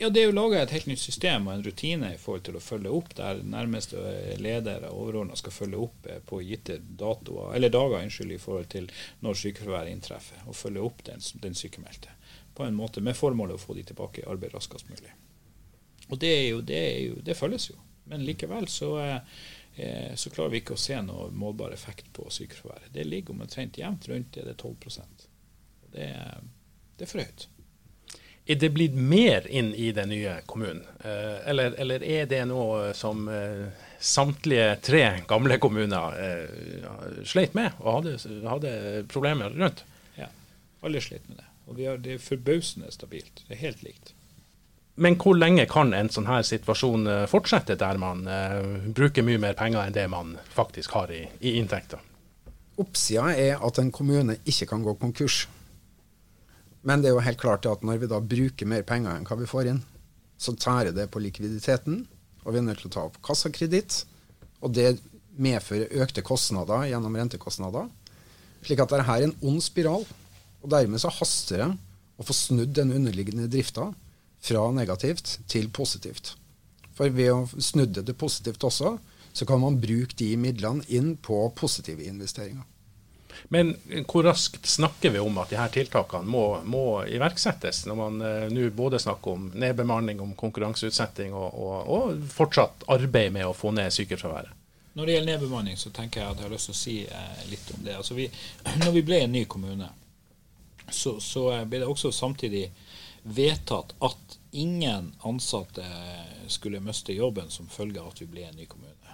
Ja, 0.02 0.08
Det 0.10 0.18
er 0.20 0.24
jo 0.26 0.34
laga 0.34 0.58
et 0.58 0.72
helt 0.74 0.88
nytt 0.90 0.98
system 0.98 1.46
og 1.46 1.52
en 1.54 1.62
rutine 1.62 2.08
i 2.10 2.18
forhold 2.18 2.42
til 2.48 2.56
å 2.58 2.62
følge 2.64 2.90
opp, 2.90 3.12
der 3.14 3.44
nærmeste 3.46 4.00
ledere 4.42 4.90
overordna 4.90 5.36
skal 5.38 5.54
følge 5.54 5.78
opp 5.84 6.08
eh, 6.10 6.18
på 6.26 6.40
gitte 6.42 6.80
datoer, 6.82 7.52
eller 7.54 7.70
dager 7.70 8.02
unnskyld, 8.02 8.34
i 8.34 8.40
forhold 8.42 8.66
til 8.74 8.90
når 9.22 9.38
sykefraværet 9.38 9.94
inntreffer, 9.94 10.42
og 10.50 10.58
følge 10.58 10.82
opp 10.82 11.04
den, 11.06 11.22
den 11.44 11.54
sykemeldte. 11.54 12.10
På 12.58 12.66
en 12.66 12.74
måte 12.74 13.00
med 13.00 13.14
formålet 13.16 13.60
å 13.60 13.62
få 13.62 13.78
de 13.78 13.86
tilbake 13.92 14.24
i 14.24 14.28
arbeid 14.28 14.56
raskest 14.56 14.90
mulig. 14.90 15.14
Og 16.10 16.18
det, 16.18 16.34
er 16.34 16.46
jo, 16.48 16.60
det, 16.66 16.82
er 16.82 17.00
jo, 17.06 17.22
det 17.22 17.38
følges 17.38 17.70
jo. 17.70 17.78
Men 18.10 18.26
likevel 18.26 18.66
så 18.68 18.96
eh, 18.98 19.20
Eh, 19.74 20.14
så 20.14 20.30
klarer 20.30 20.50
vi 20.52 20.60
ikke 20.60 20.76
å 20.76 20.80
se 20.80 20.98
noe 21.00 21.30
målbar 21.32 21.72
effekt 21.72 22.10
på 22.12 22.26
sykefraværet. 22.30 22.90
Det 22.92 23.06
ligger 23.08 23.32
omtrent 23.32 23.78
jevnt 23.80 24.08
rundt 24.08 24.34
det, 24.34 24.44
det 24.44 24.52
er 24.52 24.58
12 24.60 24.76
det 25.92 26.08
er, 26.08 26.42
det 26.96 27.06
er 27.06 27.10
for 27.10 27.24
høyt. 27.24 27.46
Er 28.46 28.58
det 28.58 28.72
blitt 28.74 28.94
mer 28.98 29.46
inn 29.46 29.70
i 29.74 29.92
den 29.94 30.10
nye 30.10 30.40
kommunen, 30.50 30.82
eh, 31.04 31.38
eller, 31.50 31.76
eller 31.78 32.02
er 32.02 32.26
det 32.26 32.40
noe 32.50 32.90
som 32.98 33.28
eh, 33.30 33.68
samtlige 34.02 34.80
tre 34.82 35.04
gamle 35.30 35.60
kommuner 35.62 36.16
sleit 37.22 37.54
med 37.54 37.78
og 37.78 38.00
hadde, 38.00 38.16
hadde 38.48 38.72
problemer 39.12 39.54
rundt? 39.54 39.84
Ja, 40.18 40.26
alle 40.82 41.04
slet 41.04 41.28
med 41.30 41.38
det. 41.38 41.46
Og 41.70 41.78
har, 41.78 42.02
det 42.02 42.16
er 42.16 42.24
forbausende 42.24 42.90
stabilt. 42.90 43.44
Det 43.46 43.54
er 43.54 43.62
helt 43.68 43.86
likt. 43.86 44.12
Men 44.94 45.16
hvor 45.16 45.36
lenge 45.38 45.64
kan 45.70 45.94
en 45.96 46.10
sånn 46.12 46.28
her 46.28 46.44
situasjon 46.44 47.08
eh, 47.08 47.24
fortsette, 47.30 47.78
der 47.80 48.00
man 48.00 48.26
uh, 48.28 48.60
bruker 48.92 49.24
mye 49.24 49.40
mer 49.40 49.56
penger 49.56 49.86
enn 49.86 49.96
det 49.96 50.04
man 50.12 50.34
faktisk 50.52 50.92
har 50.98 51.12
i, 51.14 51.24
i 51.40 51.54
inntekter? 51.60 52.02
Oppsida 52.82 53.30
er 53.32 53.62
at 53.64 53.80
en 53.80 53.92
kommune 53.94 54.36
ikke 54.44 54.68
kan 54.68 54.84
gå 54.84 54.94
konkurs. 55.00 55.46
Men 56.82 57.02
det 57.02 57.10
er 57.10 57.16
jo 57.16 57.22
helt 57.22 57.40
klart 57.40 57.66
at 57.70 57.84
når 57.86 58.02
vi 58.02 58.10
da 58.10 58.18
bruker 58.18 58.68
mer 58.68 58.82
penger 58.86 59.14
enn 59.14 59.26
hva 59.28 59.38
vi 59.38 59.48
får 59.48 59.70
inn, 59.70 59.82
så 60.42 60.54
tærer 60.58 60.90
det 60.94 61.06
på 61.14 61.22
likviditeten, 61.22 62.02
og 62.42 62.54
vi 62.54 62.58
er 62.58 62.66
nødt 62.66 62.82
til 62.82 62.90
å 62.90 62.94
ta 62.96 63.04
opp 63.06 63.20
kassakreditt. 63.22 64.02
Og 64.62 64.74
det 64.74 64.96
medfører 65.38 65.94
økte 66.02 66.24
kostnader 66.26 66.88
gjennom 66.90 67.14
rentekostnader. 67.18 67.86
Slik 68.66 68.82
at 68.82 68.90
dette 68.90 69.14
er 69.14 69.26
en 69.28 69.36
ond 69.46 69.62
spiral. 69.62 70.04
Og 70.62 70.70
dermed 70.70 71.02
så 71.02 71.10
haster 71.14 71.62
det 71.62 71.70
å 72.18 72.26
få 72.26 72.34
snudd 72.36 72.74
den 72.76 72.92
underliggende 72.94 73.48
drifta 73.50 73.88
fra 74.42 74.66
negativt 74.74 75.38
til 75.50 75.70
positivt. 75.74 76.34
For 76.98 77.10
ved 77.14 77.30
å 77.32 77.62
snudde 77.62 78.04
det 78.06 78.18
positivt 78.18 78.66
også, 78.66 78.96
så 79.32 79.46
kan 79.48 79.62
man 79.62 79.80
bruke 79.80 80.18
de 80.18 80.34
midlene 80.36 80.84
inn 80.92 81.14
på 81.16 81.38
positive 81.56 82.04
investeringer. 82.04 82.66
Men 83.48 83.74
hvor 84.10 84.26
raskt 84.26 84.66
snakker 84.66 85.10
vi 85.14 85.20
om 85.22 85.38
at 85.42 85.52
de 85.52 85.58
her 85.60 85.72
tiltakene 85.72 86.28
må, 86.28 86.44
må 86.64 86.84
iverksettes, 87.08 87.84
når 87.88 87.98
man 87.98 88.20
uh, 88.24 88.48
nå 88.52 88.68
både 88.76 89.00
snakker 89.02 89.36
om 89.36 89.48
nedbemanning, 89.54 90.20
om 90.20 90.34
konkurranseutsetting 90.38 91.34
og, 91.34 91.48
og, 91.54 91.78
og, 91.96 92.26
fortsatt 92.32 92.86
arbeid 92.92 93.32
med 93.34 93.48
å 93.48 93.56
få 93.56 93.74
ned 93.76 93.92
sykefraværet? 93.94 94.58
Når 94.92 95.08
det 95.08 95.14
gjelder 95.14 95.32
nedbemanning, 95.32 95.76
så 95.80 95.90
tenker 95.94 96.20
jeg 96.20 96.34
at 96.34 96.40
jeg 96.40 96.48
har 96.48 96.52
lyst 96.52 96.68
til 96.68 96.74
å 96.74 96.80
si 96.82 96.96
eh, 97.06 97.44
litt 97.48 97.70
om 97.72 97.84
det. 97.84 97.94
Altså 97.96 98.16
vi, 98.18 98.26
når 98.84 98.96
vi 98.98 99.04
ble 99.08 99.22
en 99.24 99.32
ny 99.32 99.46
kommune, 99.48 99.88
så, 100.92 101.16
så 101.22 101.46
ble 101.64 101.80
det 101.80 101.88
også 101.88 102.12
samtidig 102.12 102.66
vedtatt 103.22 103.94
at 104.04 104.36
ingen 104.52 105.12
ansatte 105.24 105.86
skulle 106.52 106.82
miste 106.84 107.14
jobben 107.16 107.48
som 107.50 107.70
følge 107.72 108.02
av 108.02 108.10
at 108.12 108.20
vi 108.20 108.28
ble 108.28 108.44
en 108.48 108.58
ny 108.58 108.66
kommune. 108.68 109.11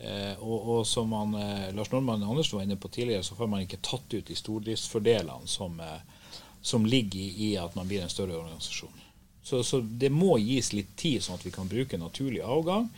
Eh, 0.00 0.42
og, 0.42 0.68
og, 0.68 0.80
som 0.86 1.12
han, 1.14 1.34
eh, 1.38 1.70
Lars 1.74 1.92
Nordmann 1.92 2.22
Andersen 2.22 2.58
var 2.58 2.66
inne 2.66 2.76
på 2.80 2.88
tidligere, 2.88 3.22
så 3.22 3.38
har 3.38 3.50
man 3.50 3.64
ikke 3.64 3.82
tatt 3.82 4.14
ut 4.14 4.26
de 4.26 4.36
stordriftsfordelene 4.36 5.48
som, 5.50 5.80
eh, 5.80 6.30
som 6.62 6.86
ligger 6.86 7.20
i, 7.20 7.54
at 7.60 7.76
man 7.78 7.88
blir 7.88 8.02
en 8.02 8.12
større 8.12 8.36
organisasjon. 8.36 9.02
Så, 9.44 9.62
så, 9.64 9.80
det 9.80 10.08
må 10.08 10.38
gis 10.40 10.72
litt 10.72 10.96
tid, 10.96 11.22
sånn 11.22 11.36
at 11.36 11.44
vi 11.44 11.52
kan 11.52 11.68
bruke 11.68 12.00
naturlig 12.00 12.40
avgang. 12.40 12.88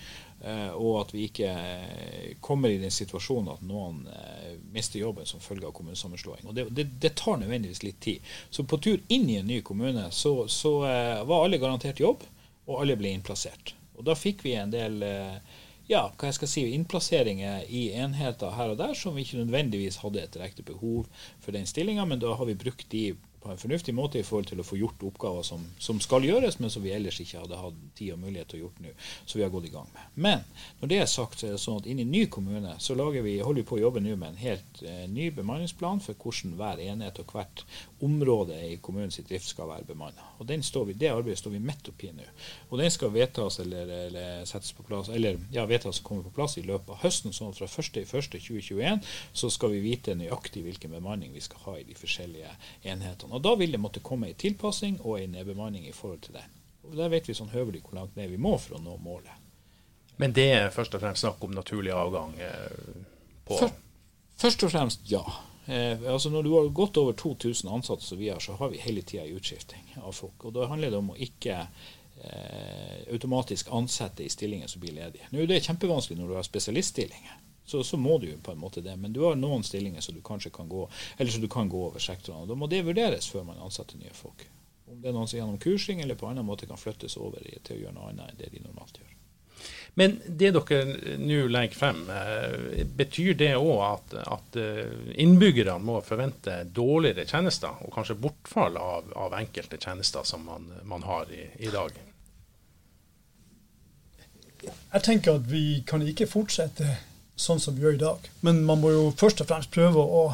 Eh, 0.44 0.72
og 0.76 1.00
at 1.00 1.14
vi 1.14 1.24
ikke 1.26 1.48
eh, 1.48 2.34
kommer 2.44 2.70
i 2.70 2.78
den 2.78 2.92
situasjonen 2.92 3.54
at 3.54 3.62
noen 3.64 4.02
eh, 4.12 4.52
mister 4.74 5.00
jobben 5.00 5.26
som 5.26 5.40
følge 5.40 5.66
av 5.66 5.72
kommunesammenslåing. 5.74 6.44
Og 6.44 6.54
det, 6.54 6.68
det, 6.76 6.84
det, 7.02 7.14
tar 7.16 7.40
nødvendigvis 7.40 7.82
litt 7.82 7.98
tid. 8.04 8.34
Så 8.50 8.66
på 8.68 8.78
tur 8.84 9.00
inn 9.08 9.26
i 9.32 9.40
en 9.40 9.48
ny 9.48 9.62
kommune 9.66 10.06
så, 10.12 10.34
så 10.52 10.78
var 11.26 11.40
alle 11.40 11.58
garantert 11.62 12.02
jobb, 12.02 12.22
og 12.66 12.82
alle 12.82 12.98
ble 13.00 13.14
innplassert. 13.16 13.74
Og 13.96 14.04
da 14.06 14.14
fikk 14.18 14.44
vi 14.44 14.54
en 14.60 14.74
del 14.74 15.00
ja, 15.90 16.02
hva 16.18 16.30
jeg 16.30 16.38
skal 16.38 16.50
si, 16.50 16.64
innplasseringer 16.74 17.66
i 17.70 17.88
enheter 17.94 18.54
her 18.56 18.72
og 18.72 18.80
der 18.80 18.94
som 18.98 19.14
vi 19.16 19.26
ikke 19.26 19.42
nødvendigvis 19.44 20.00
hadde 20.02 20.22
et 20.22 20.34
direkte 20.34 20.64
behov 20.66 21.06
for 21.42 21.54
den 21.54 21.66
stillinga, 21.68 22.04
men 22.04 22.22
da 22.22 22.34
har 22.34 22.48
vi 22.48 22.58
brukt 22.58 22.88
de 22.92 23.04
på 23.46 23.54
en 23.54 23.60
fornuftig 23.60 23.94
måte 23.94 24.20
i 24.20 24.26
forhold 24.26 24.50
til 24.50 24.60
å 24.62 24.66
få 24.66 24.78
gjort 24.80 25.04
oppgaver 25.08 25.46
som, 25.46 25.64
som, 25.78 26.00
skal 26.02 26.26
gjøres, 26.26 26.58
men 26.60 26.72
som 26.72 26.84
vi 26.84 26.92
ellers 26.96 27.20
ikke 27.22 27.42
hadde 27.44 27.60
hatt 27.60 27.78
tid 27.98 28.14
og 28.14 28.22
mulighet 28.24 28.52
til 28.52 28.60
å 28.60 28.64
gjøre 28.64 28.86
nå. 28.86 28.94
Så 29.24 29.38
vi 29.38 29.44
har 29.46 29.52
gått 29.54 29.68
i 29.70 29.72
gang 29.74 29.88
med. 29.94 30.12
Men 30.26 30.44
når 30.80 30.92
det 30.92 31.00
er 31.02 31.10
sagt, 31.10 31.40
så 31.40 31.48
er 31.48 31.56
det 31.56 31.62
sånn 31.62 31.80
at 31.82 31.90
inni 31.90 32.06
ny 32.08 32.26
kommune 32.32 32.76
så 32.82 32.96
vi, 32.96 33.38
holder 33.40 33.62
vi 33.62 33.66
på 33.68 33.78
å 33.78 33.82
jobbe 33.82 34.02
nå 34.02 34.16
med 34.16 34.32
en 34.32 34.40
helt 34.40 34.82
eh, 34.82 35.04
ny 35.10 35.30
bemanningsplan 35.34 36.02
for 36.04 36.18
hvordan 36.18 36.56
hver 36.58 36.82
enhet 36.82 37.20
og 37.22 37.32
hvert 37.32 37.64
område 38.04 38.58
i 38.66 38.76
kommunens 38.82 39.20
drift 39.24 39.48
skal 39.48 39.70
være 39.70 39.86
bemanna. 39.88 40.32
Det 40.46 41.10
arbeidet 41.10 41.38
står 41.38 41.54
vi 41.54 41.62
midt 41.62 41.88
oppi 41.88 42.10
nå. 42.12 42.26
Og 42.70 42.80
den 42.80 42.90
skal 42.92 43.12
vedtas 43.14 43.60
eller, 43.62 43.88
eller 44.06 44.44
settes 44.48 44.72
på 44.76 44.84
plass, 44.86 45.08
eller 45.12 45.38
ja, 45.54 45.64
vedtas 45.68 46.00
og 46.02 46.08
komme 46.08 46.26
på 46.26 46.34
plass 46.36 46.58
i 46.60 46.64
løpet 46.66 46.92
av 46.92 47.00
høsten. 47.04 47.32
sånn 47.32 47.54
at 47.54 47.60
fra 47.60 47.68
1.1.2021 47.68 49.04
så 49.32 49.50
skal 49.52 49.72
vi 49.72 49.82
vite 49.84 50.16
nøyaktig 50.18 50.64
hvilken 50.66 50.92
bemanning 50.96 51.32
vi 51.32 51.44
skal 51.44 51.62
ha 51.66 51.76
i 51.80 51.86
de 51.88 51.96
forskjellige 51.96 52.52
enhetene. 52.92 53.35
Og 53.36 53.42
Da 53.44 53.54
vil 53.54 53.72
det 53.72 53.80
måtte 53.80 54.00
komme 54.00 54.30
en 54.30 54.38
tilpassing 54.38 55.00
og 55.02 55.18
en 55.20 55.34
nedbemanning 55.36 55.84
i 55.88 55.92
forhold 55.92 56.22
til 56.24 56.38
det. 56.38 56.44
Og 56.88 56.96
Der 56.96 57.10
vet 57.12 57.28
vi 57.28 57.34
sånn 57.36 57.52
høvelig 57.52 57.82
hvor 57.84 57.98
langt 57.98 58.16
ned 58.16 58.30
vi 58.32 58.40
må 58.40 58.54
for 58.58 58.78
å 58.78 58.80
nå 58.82 58.96
målet. 59.04 59.42
Men 60.16 60.32
det 60.32 60.46
er 60.54 60.70
først 60.72 60.94
og 60.96 61.02
fremst 61.02 61.20
snakk 61.20 61.44
om 61.44 61.52
naturlig 61.52 61.92
avgang? 61.92 62.32
Eh, 62.40 63.02
på 63.44 63.58
først, 63.60 63.82
først 64.40 64.64
og 64.64 64.72
fremst 64.72 65.04
ja. 65.10 65.20
Eh, 65.66 66.00
altså 66.08 66.30
Når 66.32 66.42
du 66.42 66.52
har 66.54 66.72
gått 66.72 66.96
over 66.96 67.12
2000 67.12 67.68
ansatte, 67.68 68.04
som 68.04 68.18
vi 68.18 68.30
har, 68.32 68.40
så 68.40 68.56
har 68.56 68.72
vi 68.72 68.80
hele 68.80 69.02
tida 69.02 69.26
utskifting 69.28 69.98
av 70.00 70.12
folk. 70.16 70.44
Og 70.44 70.54
Da 70.56 70.70
handler 70.70 70.90
det 70.90 71.02
om 71.02 71.12
å 71.12 71.18
ikke 71.28 71.58
eh, 71.60 73.12
automatisk 73.12 73.68
ansette 73.68 74.24
i 74.24 74.32
stillinger 74.32 74.72
som 74.72 74.80
blir 74.80 74.96
ledige. 74.96 75.28
Nå 75.30 75.42
er 75.42 75.52
det 75.52 75.64
kjempevanskelig 75.66 76.22
når 76.22 76.32
du 76.32 76.38
har 76.38 76.48
spesialiststillinger 76.48 77.42
så, 77.66 77.82
så, 77.84 77.98
må 77.98 78.18
du 78.22 78.28
jo 78.30 78.38
på 78.42 78.54
en 78.54 78.60
måte 78.62 78.80
det. 78.80 78.94
Men 78.96 79.12
du 79.12 79.24
har 79.26 79.36
noen 79.38 79.64
stillinger 79.66 80.04
som 80.04 80.14
du 80.14 80.22
kanskje 80.24 80.52
kan 80.54 80.68
gå 80.70 80.84
eller 81.16 81.32
som 81.34 81.42
du 81.42 81.48
kan 81.50 81.68
gå 81.68 81.80
over 81.88 82.02
sektorene. 82.02 82.46
Da 82.46 82.54
må 82.54 82.70
det 82.70 82.84
vurderes 82.86 83.28
før 83.32 83.48
man 83.48 83.60
ansetter 83.62 83.98
nye 83.98 84.14
folk. 84.14 84.46
Om 84.86 85.02
det 85.02 85.10
er 85.10 85.16
noen 85.18 85.26
som 85.26 85.40
gjennom 85.40 85.60
kursing 85.62 86.00
eller 86.00 86.18
på 86.18 86.30
annen 86.30 86.46
måte 86.46 86.70
kan 86.70 86.78
flyttes 86.78 87.18
over 87.18 87.42
til 87.42 87.76
å 87.76 87.80
gjøre 87.84 87.96
noe 87.98 88.10
annet 88.12 88.30
enn 88.30 88.42
det 88.42 88.52
de 88.54 88.62
normalt 88.62 89.02
gjør. 89.02 89.16
Men 89.98 90.18
det 90.26 90.50
dere 90.52 91.16
nå 91.16 91.46
legger 91.48 91.78
frem, 91.78 92.02
eh, 92.12 92.82
betyr 92.98 93.36
det 93.40 93.54
òg 93.56 93.78
at, 93.86 94.14
at, 94.28 94.58
eh, 94.60 94.90
innbyggerne 95.24 95.78
må 95.80 96.02
forvente 96.04 96.58
dårligere 96.76 97.24
tjenester, 97.24 97.80
og 97.80 97.94
kanskje 97.94 98.18
bortfall 98.20 98.76
av, 98.76 99.08
av 99.16 99.38
enkelte 99.38 99.80
tjenester 99.80 100.26
som 100.28 100.44
man, 100.44 100.68
man 100.84 101.06
har 101.08 101.32
i, 101.32 101.46
i, 101.64 101.72
dag? 101.72 101.96
Jeg 104.66 105.02
tenker 105.08 105.40
at 105.40 105.48
vi 105.48 105.80
kan 105.88 106.04
ikke 106.04 106.28
fortsette 106.28 106.92
sånn 107.36 107.60
som 107.60 107.76
vi 107.76 107.84
gjør 107.84 107.98
i 107.98 108.02
dag. 108.02 108.30
Men 108.40 108.64
man 108.66 108.80
må 108.80 108.92
jo 108.94 109.10
først 109.18 109.42
og 109.44 109.50
fremst 109.50 109.74
prøve 109.74 110.00
å 110.02 110.24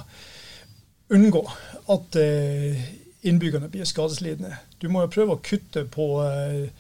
unngå 1.13 1.43
at 1.93 2.17
eh, 2.21 2.79
innbyggerne 3.29 3.71
blir 3.73 3.89
skadeslidende. 3.89 4.57
Du 4.81 4.89
må 4.89 5.05
jo 5.05 5.13
prøve 5.13 5.37
å 5.37 5.43
kutte 5.45 5.85
på 5.91 6.07
eh, 6.25 6.71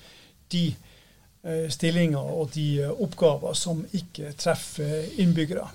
de 0.54 0.64
eh, 0.70 1.68
stillinger 1.72 2.22
og 2.22 2.54
de 2.56 2.86
oppgaver 2.92 3.58
som 3.58 3.84
ikke 3.92 4.34
treffer 4.38 5.10
innbyggere. 5.20 5.66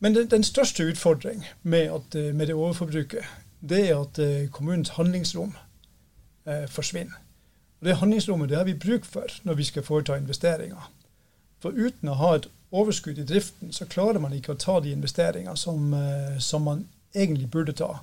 Men 0.00 0.16
den, 0.16 0.44
største 0.44 0.86
utfordring 0.88 1.42
med, 1.62 2.14
med, 2.32 2.46
det 2.46 2.54
overforbruket, 2.56 3.26
det 3.60 3.82
er 3.90 3.98
at 3.98 4.16
kommunens 4.48 4.94
handlingsrom 4.96 5.50
forsvinner. 6.72 7.18
Det 7.84 7.98
handlingsrommet 8.00 8.48
det 8.48 8.56
har 8.56 8.64
vi 8.64 8.78
bruk 8.80 9.04
for 9.04 9.28
når 9.44 9.58
vi 9.58 9.66
skal 9.68 9.84
foreta 9.84 10.16
investeringer. 10.16 10.88
For 11.60 11.76
uten 11.76 12.08
å 12.08 12.16
ha 12.16 12.30
et 12.38 12.48
overskudd 12.70 13.18
i 13.18 13.26
driften, 13.26 13.72
så 13.72 13.86
klarer 13.90 14.22
man 14.22 14.34
ikke 14.34 14.54
å 14.54 14.60
ta 14.60 14.78
de 14.82 14.92
investeringene 14.94 15.58
som, 15.58 15.92
eh, 15.94 16.38
som 16.38 16.62
man 16.62 16.86
egentlig 17.14 17.50
burde 17.50 17.74
ta. 17.74 18.00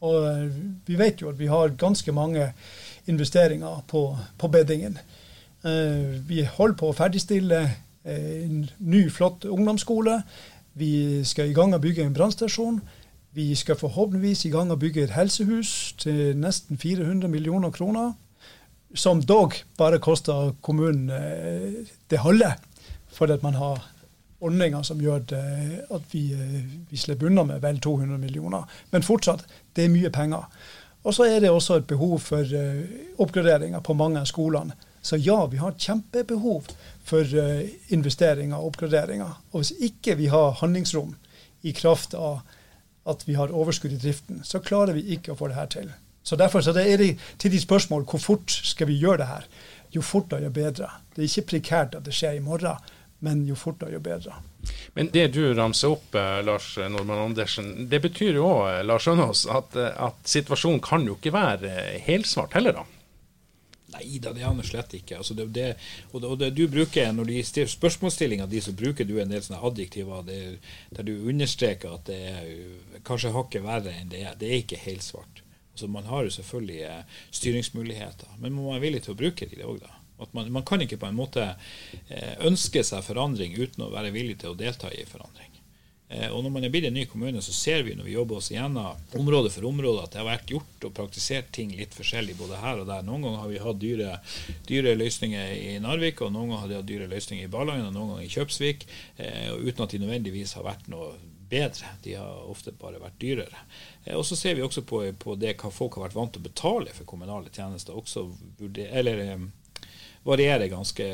Og 0.00 0.26
eh, 0.28 0.50
vi 0.86 0.96
vet 0.96 1.20
jo 1.20 1.30
at 1.30 1.38
vi 1.38 1.50
har 1.52 1.76
ganske 1.76 2.12
mange 2.12 2.52
investeringer 3.06 3.82
på, 3.88 4.08
på 4.38 4.48
beddingen. 4.48 4.98
Eh, 5.64 6.16
vi 6.28 6.44
holder 6.44 6.78
på 6.80 6.90
å 6.90 6.96
ferdigstille 6.96 7.64
en 8.06 8.68
ny, 8.78 9.08
flott 9.10 9.44
ungdomsskole. 9.50 10.20
Vi 10.78 11.24
skal 11.26 11.50
i 11.50 11.56
gang 11.56 11.74
å 11.74 11.82
bygge 11.82 12.04
en 12.06 12.14
brannstasjon. 12.14 12.78
Vi 13.34 13.48
skal 13.58 13.76
forhåpentligvis 13.80 14.44
i 14.46 14.52
gang 14.52 14.70
å 14.70 14.78
bygge 14.78 15.02
et 15.02 15.16
helsehus 15.16 15.72
til 15.98 16.38
nesten 16.38 16.78
400 16.78 17.28
millioner 17.28 17.74
kroner. 17.74 18.14
Som 18.94 19.24
dog 19.26 19.58
bare 19.76 19.98
koster 19.98 20.54
kommunen 20.62 21.10
det 22.08 22.22
halve, 22.22 22.52
fordi 23.10 23.34
at 23.34 23.42
man 23.42 23.58
har 23.58 23.82
ordninger 24.40 24.82
som 24.84 25.00
gjør 25.00 25.22
at 25.96 26.10
vi, 26.12 26.24
vi, 26.90 26.96
slipper 26.96 27.30
unna 27.30 27.46
med 27.48 27.62
vel 27.64 27.78
200 27.80 28.18
millioner. 28.20 28.66
Men 28.90 29.06
fortsatt, 29.06 29.46
det 29.72 29.86
er 29.86 29.94
mye 29.94 30.10
penger. 30.12 30.44
Og 31.06 31.14
så 31.14 31.28
er 31.30 31.40
det 31.40 31.50
også 31.50 31.78
et 31.80 31.88
behov 31.88 32.18
for 32.20 32.42
uh, 32.42 32.82
oppgraderinger 33.22 33.80
på 33.80 33.94
mange 33.94 34.20
av 34.20 34.28
skolene. 34.28 34.76
Så 35.06 35.16
ja, 35.22 35.38
vi 35.46 35.60
har 35.62 35.76
kjempebehov 35.78 36.66
for 37.06 37.36
investeringer 37.94 38.58
og 38.58 38.72
oppgraderinger. 38.72 39.36
Og 39.52 39.62
hvis 39.62 39.70
ikke 39.78 40.16
vi 40.18 40.26
har 40.32 40.56
handlingsrom 40.58 41.14
i 41.62 41.70
kraft 41.70 42.16
av 42.18 42.40
at 43.06 43.22
vi 43.28 43.36
har 43.38 43.54
overskudd 43.54 43.94
i 43.94 44.00
driften, 44.02 44.42
så 44.44 44.58
klarer 44.58 44.96
vi 44.96 45.04
ikke 45.14 45.32
å 45.32 45.38
få 45.38 45.50
det 45.50 45.58
her 45.60 45.70
til. 45.70 45.92
Så 46.26 46.36
derfor 46.36 46.64
så 46.64 46.74
er 46.74 46.98
det 46.98 47.12
til 47.38 47.52
de 47.54 47.60
spørsmål 47.62 48.02
hvor 48.10 48.18
fort 48.18 48.50
skal 48.50 48.90
vi 48.90 48.98
gjøre 48.98 49.20
det 49.22 49.30
her. 49.30 49.44
Jo 49.94 50.02
fortere, 50.02 50.42
jo 50.42 50.50
bedre. 50.50 50.90
Det 51.14 51.22
er 51.22 51.30
ikke 51.30 51.50
prekært 51.52 51.94
at 51.94 52.06
det 52.06 52.14
skjer 52.14 52.40
i 52.40 52.42
morgen 52.42 52.82
men 53.18 53.46
jo 53.46 53.56
fortere, 53.56 53.94
jo 53.96 54.00
bedre. 54.00 54.34
Men 54.94 55.10
det 55.12 55.28
du 55.36 55.54
ramser 55.54 55.94
opp, 55.94 56.14
eh, 56.14 56.42
Lars 56.44 56.76
Normann 56.76 57.30
Andersen, 57.30 57.88
det 57.88 58.00
betyr 58.04 58.36
jo 58.40 58.48
òg, 58.48 58.64
eh, 58.72 58.84
Lars 58.84 59.06
Skjønås, 59.06 59.46
at, 59.52 59.76
eh, 59.76 59.94
at, 60.08 60.20
situasjonen 60.24 60.82
kan 60.84 61.06
jo 61.06 61.16
ikke 61.16 61.32
være 61.32 61.72
helsvart 62.06 62.56
heller, 62.58 62.80
da? 62.80 62.84
Nei 63.96 64.18
da, 64.20 64.32
det 64.34 64.42
er 64.42 64.50
han 64.50 64.60
slett 64.66 64.92
ikke. 64.98 65.20
Altså 65.22 65.32
det, 65.38 65.46
det, 65.54 65.68
og, 66.10 66.20
det, 66.20 66.28
og 66.28 66.38
det, 66.40 66.50
du 66.56 66.66
bruker, 66.68 67.12
Når 67.12 67.24
du 67.30 67.42
stiller 67.42 67.70
spørsmålsstillinga 67.70 68.46
di, 68.50 68.60
så 68.60 68.74
bruker 68.76 69.06
du 69.08 69.16
en 69.20 69.30
del 69.30 69.40
sånne 69.40 69.62
adjektiver 69.64 70.26
der, 70.26 70.58
der 70.90 71.06
du 71.06 71.14
understreker 71.30 71.94
at 71.94 72.10
det 72.10 72.18
er 72.28 73.00
kanskje 73.06 73.32
hakket 73.32 73.64
verre 73.64 73.94
enn 73.94 74.10
det 74.12 74.24
er. 74.26 74.34
Det 74.36 74.50
er 74.50 74.60
ikke 74.60 74.82
helsvart. 74.82 75.40
Altså 75.72 75.88
Man 75.88 76.04
har 76.10 76.24
jo 76.24 76.34
selvfølgelig 76.34 77.04
styringsmuligheter, 77.30 78.36
men 78.42 78.52
man 78.58 78.74
er 78.74 78.84
villig 78.84 79.04
til 79.06 79.14
å 79.14 79.20
bruke 79.22 79.48
de 79.48 79.64
òg, 79.64 79.80
da. 79.80 79.95
At 80.18 80.32
man, 80.32 80.48
man, 80.52 80.64
kan 80.64 80.80
ikke 80.82 81.00
på 81.00 81.10
en 81.10 81.18
måte 81.18 81.50
eh, 82.08 82.34
ønske 82.46 82.84
seg 82.86 83.04
forandring 83.04 83.56
uten 83.58 83.84
å 83.86 83.92
være 83.92 84.14
villig 84.14 84.40
til 84.40 84.54
å 84.54 84.58
delta 84.58 84.92
i 84.92 85.04
forandring. 85.08 85.56
Eh, 86.08 86.30
og 86.30 86.44
Når 86.44 86.52
man 86.54 86.64
er 86.64 86.70
blitt 86.70 86.86
en 86.86 86.94
ny 86.94 87.04
kommune, 87.10 87.42
så 87.42 87.52
ser 87.52 87.82
vi 87.82 87.96
når 87.98 88.06
vi 88.06 88.14
jobber 88.14 88.38
oss 88.38 88.52
igjennom 88.52 89.00
område 89.18 89.50
for 89.50 89.66
område, 89.66 90.04
at 90.04 90.14
det 90.14 90.20
har 90.22 90.28
vært 90.28 90.52
gjort 90.54 90.86
og 90.86 90.94
praktisert 90.94 91.50
ting 91.54 91.72
litt 91.74 91.96
forskjellig 91.98 92.36
både 92.38 92.60
her 92.62 92.82
og 92.82 92.90
der. 92.90 93.02
Noen 93.06 93.26
ganger 93.26 93.42
har 93.42 93.50
vi 93.50 93.62
hatt 93.64 93.80
dyre, 93.82 94.18
dyre 94.68 94.94
løsninger 94.98 95.54
i 95.56 95.78
Narvik, 95.82 96.22
og 96.22 96.30
noen 96.32 96.52
ganger 96.52 96.62
har 96.62 96.70
de 96.70 96.78
hatt 96.78 96.90
dyre 96.92 97.10
løsninger 97.10 97.48
i 97.48 97.52
Ballangen 97.52 97.88
og 97.90 97.96
noen 97.96 98.12
ganger 98.14 98.28
i 98.28 98.34
Kjøpsvik, 98.36 98.86
eh, 99.18 99.50
uten 99.58 99.82
at 99.82 99.96
de 99.96 100.04
nødvendigvis 100.04 100.54
har 100.60 100.68
vært 100.68 100.86
noe 100.92 101.16
bedre. 101.50 101.90
De 102.02 102.14
har 102.14 102.46
ofte 102.50 102.74
bare 102.78 103.02
vært 103.02 103.18
dyrere. 103.22 103.66
Og 104.14 104.24
så 104.26 104.38
ser 104.38 104.54
vi 104.54 104.62
også 104.62 104.82
på, 104.86 105.02
på 105.18 105.34
det 105.38 105.56
hva 105.58 105.70
folk 105.74 105.98
har 105.98 106.06
vært 106.06 106.18
vant 106.18 106.32
til 106.34 106.42
å 106.42 106.46
betale 106.46 106.94
for 106.94 107.06
kommunale 107.06 107.50
tjenester. 107.54 107.98
Også, 107.98 108.28
eller 108.86 109.22
varierer 110.26 110.66
ganske 110.66 111.06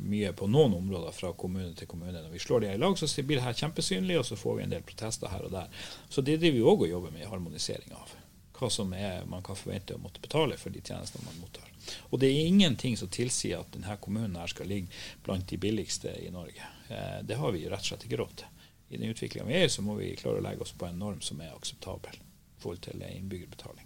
mye 0.00 0.32
på 0.32 0.48
noen 0.48 0.74
områder 0.78 1.12
fra 1.12 1.32
kommune 1.36 1.74
til 1.76 1.88
kommune. 1.90 2.22
Når 2.22 2.32
vi 2.32 2.40
slår 2.40 2.64
de 2.64 2.72
i 2.72 2.80
lag, 2.80 2.96
så 2.98 3.08
blir 3.22 3.36
det 3.36 3.44
her 3.44 3.58
kjempesynlig, 3.58 4.16
og 4.20 4.24
så 4.28 4.38
får 4.40 4.56
vi 4.56 4.64
en 4.64 4.72
del 4.72 4.86
protester 4.86 5.32
her 5.32 5.44
og 5.44 5.52
der. 5.52 5.68
Så 6.08 6.24
det 6.24 6.38
driver 6.40 6.56
vi 6.56 6.64
òg 6.72 6.86
og 6.86 6.92
jobber 6.94 7.12
med 7.12 7.26
i 7.26 7.30
harmonisering 7.30 7.92
av. 7.96 8.14
Hva 8.56 8.70
som 8.72 8.92
er 8.96 9.26
man 9.28 9.44
kan 9.44 9.58
forvente 9.58 9.96
å 9.96 10.00
måtte 10.00 10.22
betale 10.24 10.56
for 10.56 10.72
de 10.72 10.80
tjenestene 10.80 11.26
man 11.28 11.42
mottar. 11.42 11.68
Og 12.10 12.20
det 12.22 12.30
er 12.30 12.48
ingenting 12.48 12.96
som 12.96 13.10
tilsier 13.12 13.60
at 13.60 13.74
denne 13.74 13.98
kommunen 14.02 14.38
her 14.40 14.50
skal 14.50 14.70
ligge 14.72 14.88
blant 15.26 15.46
de 15.50 15.58
billigste 15.60 16.14
i 16.24 16.32
Norge. 16.32 16.70
Eh, 16.88 17.18
det 17.28 17.36
har 17.36 17.52
vi 17.52 17.66
rett 17.68 17.84
og 17.84 17.90
slett 17.90 18.06
ikke 18.08 18.22
råd 18.22 18.38
til. 18.40 18.64
I 18.88 19.00
den 19.02 19.12
utviklinga 19.12 19.46
vi 19.50 19.58
er 19.58 19.66
i, 19.66 19.72
så 19.72 19.84
må 19.84 19.98
vi 19.98 20.14
klare 20.16 20.40
å 20.40 20.46
legge 20.46 20.64
oss 20.64 20.72
på 20.78 20.88
en 20.88 20.98
norm 20.98 21.20
som 21.20 21.42
er 21.42 21.52
akseptabel 21.52 22.16
i 22.16 22.62
forhold 22.62 22.84
til 22.86 23.04
innbyggerbetaling. 23.04 23.84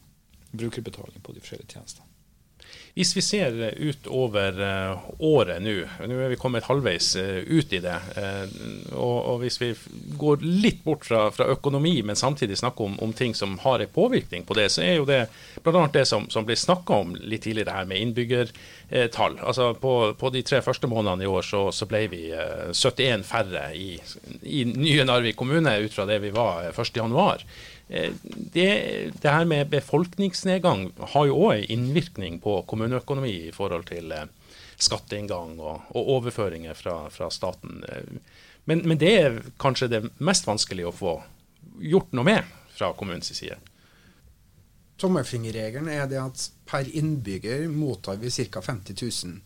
Brukerbetaling 0.53 1.25
på 1.25 1.35
de 1.35 1.43
forskjellige 1.43 1.75
tjenestene. 1.75 2.10
Hvis 2.95 3.13
vi 3.17 3.23
ser 3.23 3.55
ut 3.79 4.07
over 4.11 4.57
uh, 4.61 5.05
året 5.23 5.63
nå, 5.63 5.75
nå 6.11 6.17
er 6.21 6.33
vi 6.33 6.39
kommet 6.41 6.67
halvveis 6.67 7.13
uh, 7.17 7.39
ut 7.47 7.73
i 7.73 7.81
det, 7.83 7.95
og, 8.99 9.39
hvis 9.41 9.61
vi 9.61 9.71
går 10.21 10.43
litt 10.43 10.83
bort 10.85 11.07
fra, 11.07 11.23
fra 11.33 11.47
økonomi, 11.53 11.95
men 12.05 12.19
samtidig 12.19 12.59
snakker 12.61 12.91
om, 12.91 12.99
om, 13.01 13.15
ting 13.17 13.35
som 13.35 13.57
har 13.63 13.81
en 13.81 13.95
påvirkning 13.95 14.45
på 14.45 14.57
det, 14.59 14.69
så 14.75 14.83
er 14.85 14.99
jo 14.99 15.07
det 15.09 15.21
bl.a. 15.63 15.87
det 15.93 16.05
som, 16.09 16.27
som 16.33 16.45
ble 16.47 16.59
snakka 16.59 17.01
om 17.05 17.15
litt 17.17 17.47
tidligere 17.47 17.79
her 17.79 17.89
med 17.89 18.03
innbyggertall. 18.05 19.39
Altså 19.39 19.73
på, 19.81 19.95
på, 20.19 20.33
de 20.35 20.45
tre 20.47 20.61
første 20.65 20.91
månedene 20.91 21.25
i 21.25 21.31
år 21.31 21.47
så, 21.47 21.63
så 21.73 21.89
ble 21.89 22.05
vi 22.13 22.23
71 22.75 23.25
færre 23.29 23.71
i, 23.77 23.95
i 24.43 24.65
nye 24.69 25.07
Narvik 25.09 25.39
kommune 25.41 25.79
ut 25.85 25.95
fra 25.95 26.09
det 26.11 26.21
vi 26.25 26.35
var 26.35 26.69
1.1. 26.75 27.47
Eh, 27.91 28.13
det, 28.23 28.69
det, 29.21 29.31
her 29.31 29.45
med 29.45 29.69
befolkningsnedgang 29.69 30.93
har 31.15 31.27
jo 31.27 31.41
òg 31.49 31.65
innvirkning 31.75 32.37
på 32.39 32.61
kommuneøkonomi 32.71 33.33
i 33.49 33.55
forhold 33.55 33.89
til 33.89 34.13
eh, 34.15 34.29
skatteinngang 34.79 35.57
og, 35.59 35.89
og 35.91 36.13
overføringer 36.15 36.79
fra, 36.79 37.09
fra 37.11 37.27
staten. 37.35 37.83
Eh, 37.89 38.39
men, 38.71 38.85
men, 38.87 39.01
det 39.01 39.11
er 39.17 39.41
kanskje 39.59 39.91
det 39.91 40.05
mest 40.23 40.47
vanskelige 40.47 40.93
å 40.93 40.95
få 40.95 41.17
gjort 41.83 42.15
noe 42.15 42.31
med 42.31 42.55
fra 42.77 42.93
kommunens 42.95 43.35
side. 43.35 43.59
Tommelfingerregelen 45.03 45.91
er 45.91 46.07
det 46.07 46.23
at 46.23 46.47
per 46.71 46.87
innbygger 46.87 47.67
mottar 47.75 48.23
vi 48.23 48.31
ca. 48.31 48.63
50 48.63 49.03
000 49.03 49.39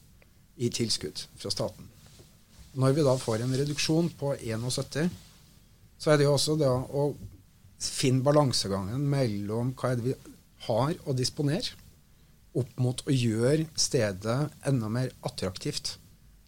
i 0.60 0.68
tilskudd 0.68 1.24
fra 1.40 1.50
staten. 1.50 1.88
Når 2.76 2.92
vi 2.92 3.04
da 3.06 3.14
får 3.16 3.40
en 3.40 3.56
reduksjon 3.56 4.12
på 4.18 4.36
71, 4.36 5.08
så 5.96 6.12
er 6.12 6.20
det 6.20 6.26
jo 6.26 6.34
også 6.36 6.58
det 6.60 6.68
å 6.68 7.14
finne 7.90 8.24
balansegangen 8.24 9.02
mellom 9.10 9.72
hva 9.78 9.92
er 9.92 10.00
det 10.00 10.06
vi 10.10 10.14
har 10.66 10.94
å 11.04 11.16
disponere, 11.16 11.74
opp 12.54 12.70
mot 12.78 13.02
å 13.04 13.12
gjøre 13.12 13.66
stedet 13.74 14.38
enda 14.66 14.90
mer 14.92 15.10
attraktivt. 15.26 15.96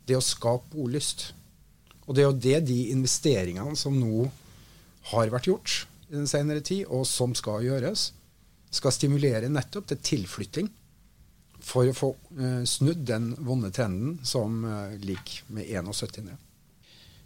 Det 0.07 0.17
å 0.17 0.23
skape 0.23 0.71
bolyst. 0.71 1.33
Og 2.07 2.15
det 2.15 2.23
er 2.23 2.29
jo 2.29 2.43
det 2.47 2.61
de 2.69 2.79
investeringene 2.93 3.75
som 3.79 3.97
nå 3.99 4.29
har 5.11 5.33
vært 5.35 5.51
gjort 5.51 5.81
i 6.07 6.15
den 6.15 6.31
senere 6.31 6.63
tid, 6.63 6.87
og 6.87 7.03
som 7.11 7.35
skal 7.35 7.65
gjøres, 7.67 8.13
skal 8.71 8.95
stimulere 8.95 9.51
nettopp 9.51 9.89
til 9.91 10.03
tilflytting 10.13 10.71
for 11.67 11.89
å 11.89 11.97
få 11.97 12.13
eh, 12.39 12.63
snudd 12.69 13.03
den 13.09 13.33
vonde 13.43 13.73
trenden 13.75 14.19
som 14.27 14.63
eh, 14.65 14.99
ligger 15.03 15.55
med 15.57 15.67
71 15.67 16.27
ned. 16.29 16.43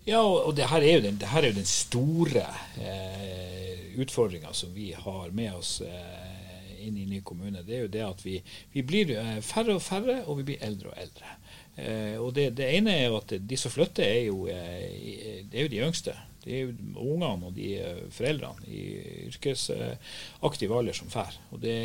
Ja, 0.09 0.23
og 0.25 0.55
det 0.57 0.71
her 0.71 0.81
er 0.81 0.97
jo 0.97 1.03
den, 1.05 1.19
er 1.21 1.47
jo 1.51 1.57
den 1.59 1.69
store 1.69 2.47
eh, 2.81 3.70
utfordringa 3.97 4.53
som 4.53 4.75
vi 4.75 4.93
har 4.93 5.31
med 5.31 5.55
oss 5.55 5.81
eh, 5.81 6.87
inn 6.87 6.97
i 6.99 7.07
ny 7.07 7.21
kommune. 7.21 7.63
Det 7.67 7.77
er 7.77 7.85
jo 7.85 7.93
det 7.93 8.07
at 8.07 8.25
vi, 8.25 8.39
vi 8.73 8.85
blir 8.87 9.13
eh, 9.17 9.39
færre 9.45 9.77
og 9.77 9.85
færre, 9.85 10.23
og 10.27 10.41
vi 10.41 10.49
blir 10.51 10.65
eldre 10.65 10.93
og 10.93 10.99
eldre. 11.03 11.37
Eh, 11.77 12.17
og 12.21 12.35
det, 12.37 12.51
det, 12.59 12.71
ene 12.79 12.97
er 12.97 13.07
jo 13.09 13.21
at 13.21 13.37
de 13.39 13.61
som 13.61 13.73
flytter, 13.73 14.07
er 14.07 14.27
jo, 14.31 14.47
det 14.49 15.55
er 15.55 15.67
jo 15.67 15.73
de 15.73 15.85
yngste. 15.87 16.17
Det 16.41 16.57
er 16.57 16.63
jo 16.65 16.75
ungene 16.97 17.51
og 17.51 17.57
de 17.57 17.71
foreldrene 18.17 18.69
i 18.73 18.85
yrkesaktiv 19.29 20.73
alder 20.73 20.97
som 20.97 21.11
drar. 21.13 21.37
Og 21.53 21.61
det, 21.61 21.77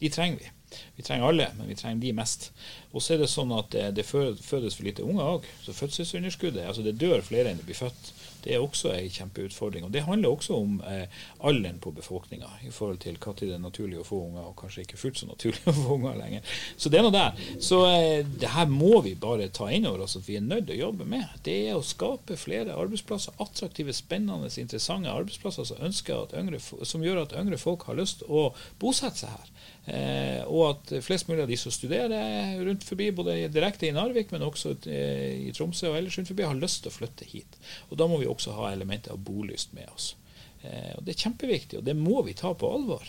de 0.00 0.10
trenger 0.12 0.42
vi. 0.42 0.50
Vi 0.98 1.02
trenger 1.02 1.26
alle, 1.26 1.48
men 1.56 1.70
vi 1.72 1.74
trenger 1.74 2.04
de 2.04 2.12
mest. 2.14 2.50
Og 2.92 3.02
så 3.02 3.14
er 3.14 3.24
det 3.24 3.30
sånn 3.32 3.50
at 3.56 3.74
det 3.96 4.04
fødes 4.06 4.44
for 4.76 4.84
lite 4.86 5.06
unger 5.08 5.38
òg. 5.38 5.48
Så 5.64 5.74
fødselsunderskuddet 5.74 6.68
altså 6.68 6.84
Det 6.84 6.98
dør 7.00 7.24
flere 7.26 7.50
enn 7.50 7.58
det 7.58 7.66
blir 7.66 7.80
født. 7.80 8.12
Det 8.44 8.54
er 8.54 8.62
også 8.62 8.92
en 8.94 9.10
kjempeutfordring. 9.10 9.84
Og 9.86 9.92
det 9.94 10.04
handler 10.06 10.32
også 10.34 10.56
om 10.56 10.78
eh, 10.88 11.20
alderen 11.46 11.80
på 11.82 11.92
befolkninga 11.96 12.48
i 12.66 12.72
forhold 12.74 13.00
til 13.04 13.18
når 13.20 13.38
det 13.40 13.52
er 13.54 13.62
naturlig 13.62 14.00
å 14.00 14.06
få 14.06 14.20
unger, 14.26 14.48
og 14.50 14.56
kanskje 14.60 14.84
ikke 14.84 15.00
fullt 15.00 15.20
så 15.20 15.28
naturlig 15.28 15.62
å 15.70 15.76
få 15.76 15.96
unger 15.98 16.18
lenger. 16.18 16.54
Så 16.76 16.92
det 16.92 17.00
er 17.00 17.06
noe 17.06 17.14
der. 17.14 17.42
Så 17.62 17.80
eh, 17.88 18.26
det 18.40 18.52
her 18.54 18.70
må 18.70 19.00
vi 19.06 19.14
bare 19.14 19.50
ta 19.54 19.70
inn 19.72 19.88
over 19.88 20.06
oss 20.06 20.16
at 20.18 20.28
vi 20.28 20.38
er 20.38 20.46
nødt 20.46 20.68
til 20.68 20.78
å 20.78 20.86
jobbe 20.86 21.08
med. 21.08 21.26
Det 21.46 21.56
er 21.68 21.78
å 21.78 21.84
skape 21.86 22.38
flere 22.40 22.76
arbeidsplasser, 22.76 23.36
attraktive, 23.42 23.94
spennende, 23.96 24.50
interessante 24.60 25.12
arbeidsplasser 25.12 25.68
som, 25.70 25.82
yngre, 25.84 26.60
som 26.60 27.04
gjør 27.04 27.24
at 27.24 27.36
yngre 27.38 27.60
folk 27.60 27.86
har 27.88 27.98
lyst 28.00 28.24
å 28.28 28.50
bosette 28.80 29.24
seg 29.24 29.34
her. 29.34 29.52
Eh, 29.88 30.42
og 30.44 30.64
at 30.66 30.90
flest 31.02 31.28
mulig 31.28 31.44
av 31.46 31.50
de 31.50 31.56
som 31.58 31.72
studerer 31.72 32.58
rundt 32.66 32.84
forbi, 32.84 33.08
både 33.16 33.36
direkte 33.52 33.88
i 33.88 33.94
Narvik, 33.96 34.32
men 34.34 34.44
også 34.44 34.74
eh, 34.92 35.48
i 35.48 35.52
Tromsø 35.56 35.88
og 35.88 35.98
ellers 35.98 36.18
rundt 36.18 36.30
forbi, 36.30 36.46
har 36.46 36.58
lyst 36.58 36.84
til 36.84 36.92
å 36.92 36.96
flytte 36.98 37.28
hit. 37.30 37.60
Og 37.88 37.96
Da 38.00 38.08
må 38.10 38.20
vi 38.20 38.28
også 38.28 38.54
ha 38.58 38.70
elementer 38.72 39.14
av 39.16 39.22
bolyst 39.24 39.72
med 39.76 39.88
oss. 39.94 40.14
Eh, 40.62 40.92
og 40.96 41.04
Det 41.04 41.14
er 41.14 41.24
kjempeviktig, 41.24 41.80
og 41.80 41.86
det 41.88 41.96
må 41.96 42.20
vi 42.26 42.36
ta 42.38 42.52
på 42.54 42.70
alvor. 42.70 43.08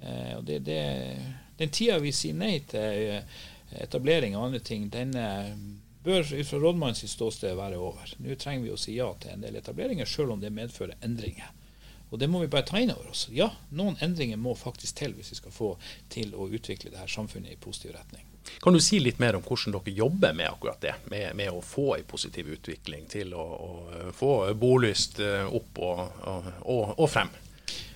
Eh, 0.00 0.34
og 0.36 0.44
det, 0.48 0.60
det, 0.68 0.82
Den 1.60 1.72
tida 1.72 1.98
vi 2.00 2.12
sier 2.12 2.36
nei 2.36 2.58
til 2.68 3.22
etablering 3.80 4.36
og 4.36 4.48
andre 4.48 4.60
ting, 4.64 4.88
den 4.90 5.12
bør 6.02 6.24
ut 6.24 6.48
fra 6.48 6.58
rådmannens 6.58 7.04
ståsted 7.12 7.54
være 7.54 7.78
over. 7.78 8.12
Nå 8.18 8.34
trenger 8.40 8.64
vi 8.64 8.72
å 8.74 8.78
si 8.80 8.96
ja 8.96 9.10
til 9.20 9.34
en 9.34 9.44
del 9.44 9.58
etableringer, 9.60 10.08
selv 10.08 10.34
om 10.34 10.40
det 10.40 10.50
medfører 10.56 10.96
endringer. 11.04 11.52
Og 12.10 12.18
det 12.18 12.28
må 12.30 12.42
vi 12.42 12.50
bare 12.50 12.66
ta 12.66 12.80
inn 12.80 12.90
over 12.92 13.12
oss. 13.12 13.28
Ja, 13.34 13.52
noen 13.70 13.96
endringer 14.02 14.40
må 14.40 14.56
faktisk 14.58 14.98
til 14.98 15.14
hvis 15.14 15.30
vi 15.32 15.38
skal 15.38 15.54
få 15.54 15.70
til 16.10 16.34
å 16.34 16.48
utvikle 16.50 16.90
det 16.90 17.00
her 17.00 17.10
samfunnet 17.10 17.54
i 17.54 17.60
positiv 17.60 17.94
retning. 17.94 18.26
Kan 18.64 18.74
du 18.74 18.80
si 18.82 18.98
litt 18.98 19.20
mer 19.22 19.36
om 19.38 19.44
hvordan 19.44 19.76
dere 19.76 19.94
jobber 19.94 20.32
med 20.34 20.48
akkurat 20.48 20.80
det, 20.82 20.94
med, 21.12 21.36
med 21.38 21.52
å 21.54 21.60
få 21.62 21.92
en 21.98 22.06
positiv 22.08 22.48
utvikling 22.56 23.04
til 23.12 23.34
å, 23.36 23.44
å 23.44 24.12
få 24.16 24.32
bolyst 24.58 25.20
opp 25.20 25.70
opp 25.70 25.82
og, 25.84 26.00
og, 26.62 26.92
og 26.98 27.08
frem? 27.10 27.30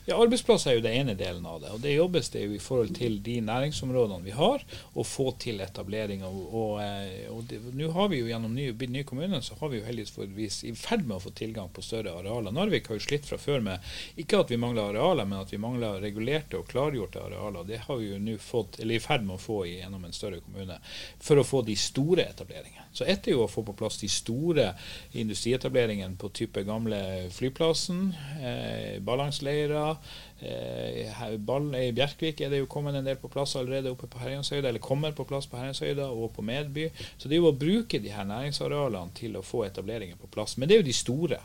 Ja, 0.05 0.19
Arbeidsplasser 0.21 0.69
er 0.69 0.75
jo 0.77 0.83
det 0.85 0.90
ene 0.93 1.14
delen 1.17 1.47
av 1.49 1.62
det. 1.62 1.71
og 1.73 1.81
Det 1.81 1.95
jobbes 1.95 2.29
det 2.35 2.43
jo 2.43 2.53
i 2.53 2.61
forhold 2.61 2.90
til 2.99 3.14
de 3.25 3.38
næringsområdene 3.40 4.27
vi 4.27 4.35
har, 4.37 4.61
å 4.93 5.05
få 5.05 5.31
til 5.40 5.62
etablering. 5.64 6.21
og, 6.29 6.43
og, 6.53 6.73
eh, 6.85 7.31
og 7.33 7.73
Nå 7.73 7.88
har 7.95 8.11
vi 8.12 8.19
jo 8.21 8.29
gjennom 8.29 8.53
nye, 8.53 8.75
nye 8.77 9.07
kommuner 9.09 9.40
så 9.40 9.57
har 9.61 9.73
vi 9.73 9.81
jo 9.81 9.87
heldigvis 9.87 10.59
i 10.69 10.75
ferd 10.77 11.07
med 11.09 11.17
å 11.17 11.23
få 11.25 11.33
tilgang 11.33 11.71
på 11.73 11.83
større 11.83 12.12
arealer. 12.12 12.53
Narvik 12.53 12.90
har 12.93 13.01
jo 13.01 13.07
slitt 13.07 13.25
fra 13.25 13.38
før 13.40 13.64
med 13.64 13.95
ikke 14.21 14.43
at 14.45 14.53
vi 14.53 14.61
mangler 14.61 14.90
arealer, 14.90 15.25
men 15.25 15.40
at 15.40 15.55
vi 15.55 15.62
mangler 15.62 15.97
regulerte 16.05 16.61
og 16.61 16.69
klargjorte 16.69 17.25
arealer. 17.25 17.64
Det 17.64 17.81
har 17.87 17.97
vi 17.97 18.12
jo 18.12 18.21
nå 18.21 18.37
fått, 18.45 18.83
eller 18.85 19.01
i 19.01 19.05
ferd 19.07 19.25
med 19.25 19.38
å 19.38 19.40
få 19.40 19.62
gjennom 19.71 20.05
en 20.05 20.12
større 20.12 20.43
kommune, 20.45 20.77
for 21.17 21.40
å 21.40 21.47
få 21.49 21.64
de 21.64 21.79
store 21.81 22.29
etableringene. 22.29 22.90
Så 22.93 23.09
ett 23.09 23.25
er 23.27 23.38
jo 23.38 23.47
å 23.47 23.51
få 23.51 23.64
på 23.67 23.73
plass 23.75 23.97
de 24.05 24.12
store 24.12 24.69
industrietableringene 25.17 26.21
på 26.21 26.29
type 26.37 26.62
gamle 26.69 27.01
flyplassen, 27.35 28.12
eh, 28.37 29.01
ballangsleirer. 29.01 29.93
Eh, 30.40 31.14
I 31.33 31.92
Bjerkvik 31.96 32.40
er 32.40 32.52
det 32.52 32.61
jo 32.62 32.70
kommet 32.70 32.96
en 32.98 33.07
del 33.07 33.18
på 33.20 33.30
plass 33.33 33.57
allerede 33.57 33.92
oppe 33.92 34.09
på 34.11 34.20
Herjanshøyda, 34.22 34.68
eller 34.68 34.85
kommer 34.85 35.16
på 35.16 35.26
plass 35.28 35.48
på 35.50 35.59
Herjanshøyda 35.61 36.11
og 36.11 36.33
på 36.37 36.44
Medby. 36.44 36.90
Så 37.16 37.28
det 37.28 37.38
er 37.38 37.42
jo 37.42 37.50
å 37.52 37.59
bruke 37.59 38.00
de 38.02 38.12
her 38.12 38.28
næringsarealene 38.28 39.14
til 39.16 39.37
å 39.38 39.44
få 39.44 39.64
etableringer 39.68 40.20
på 40.20 40.30
plass. 40.35 40.59
Men 40.59 40.68
det 40.68 40.76
er 40.76 40.85
jo 40.85 40.90
de 40.90 40.96
store. 40.96 41.40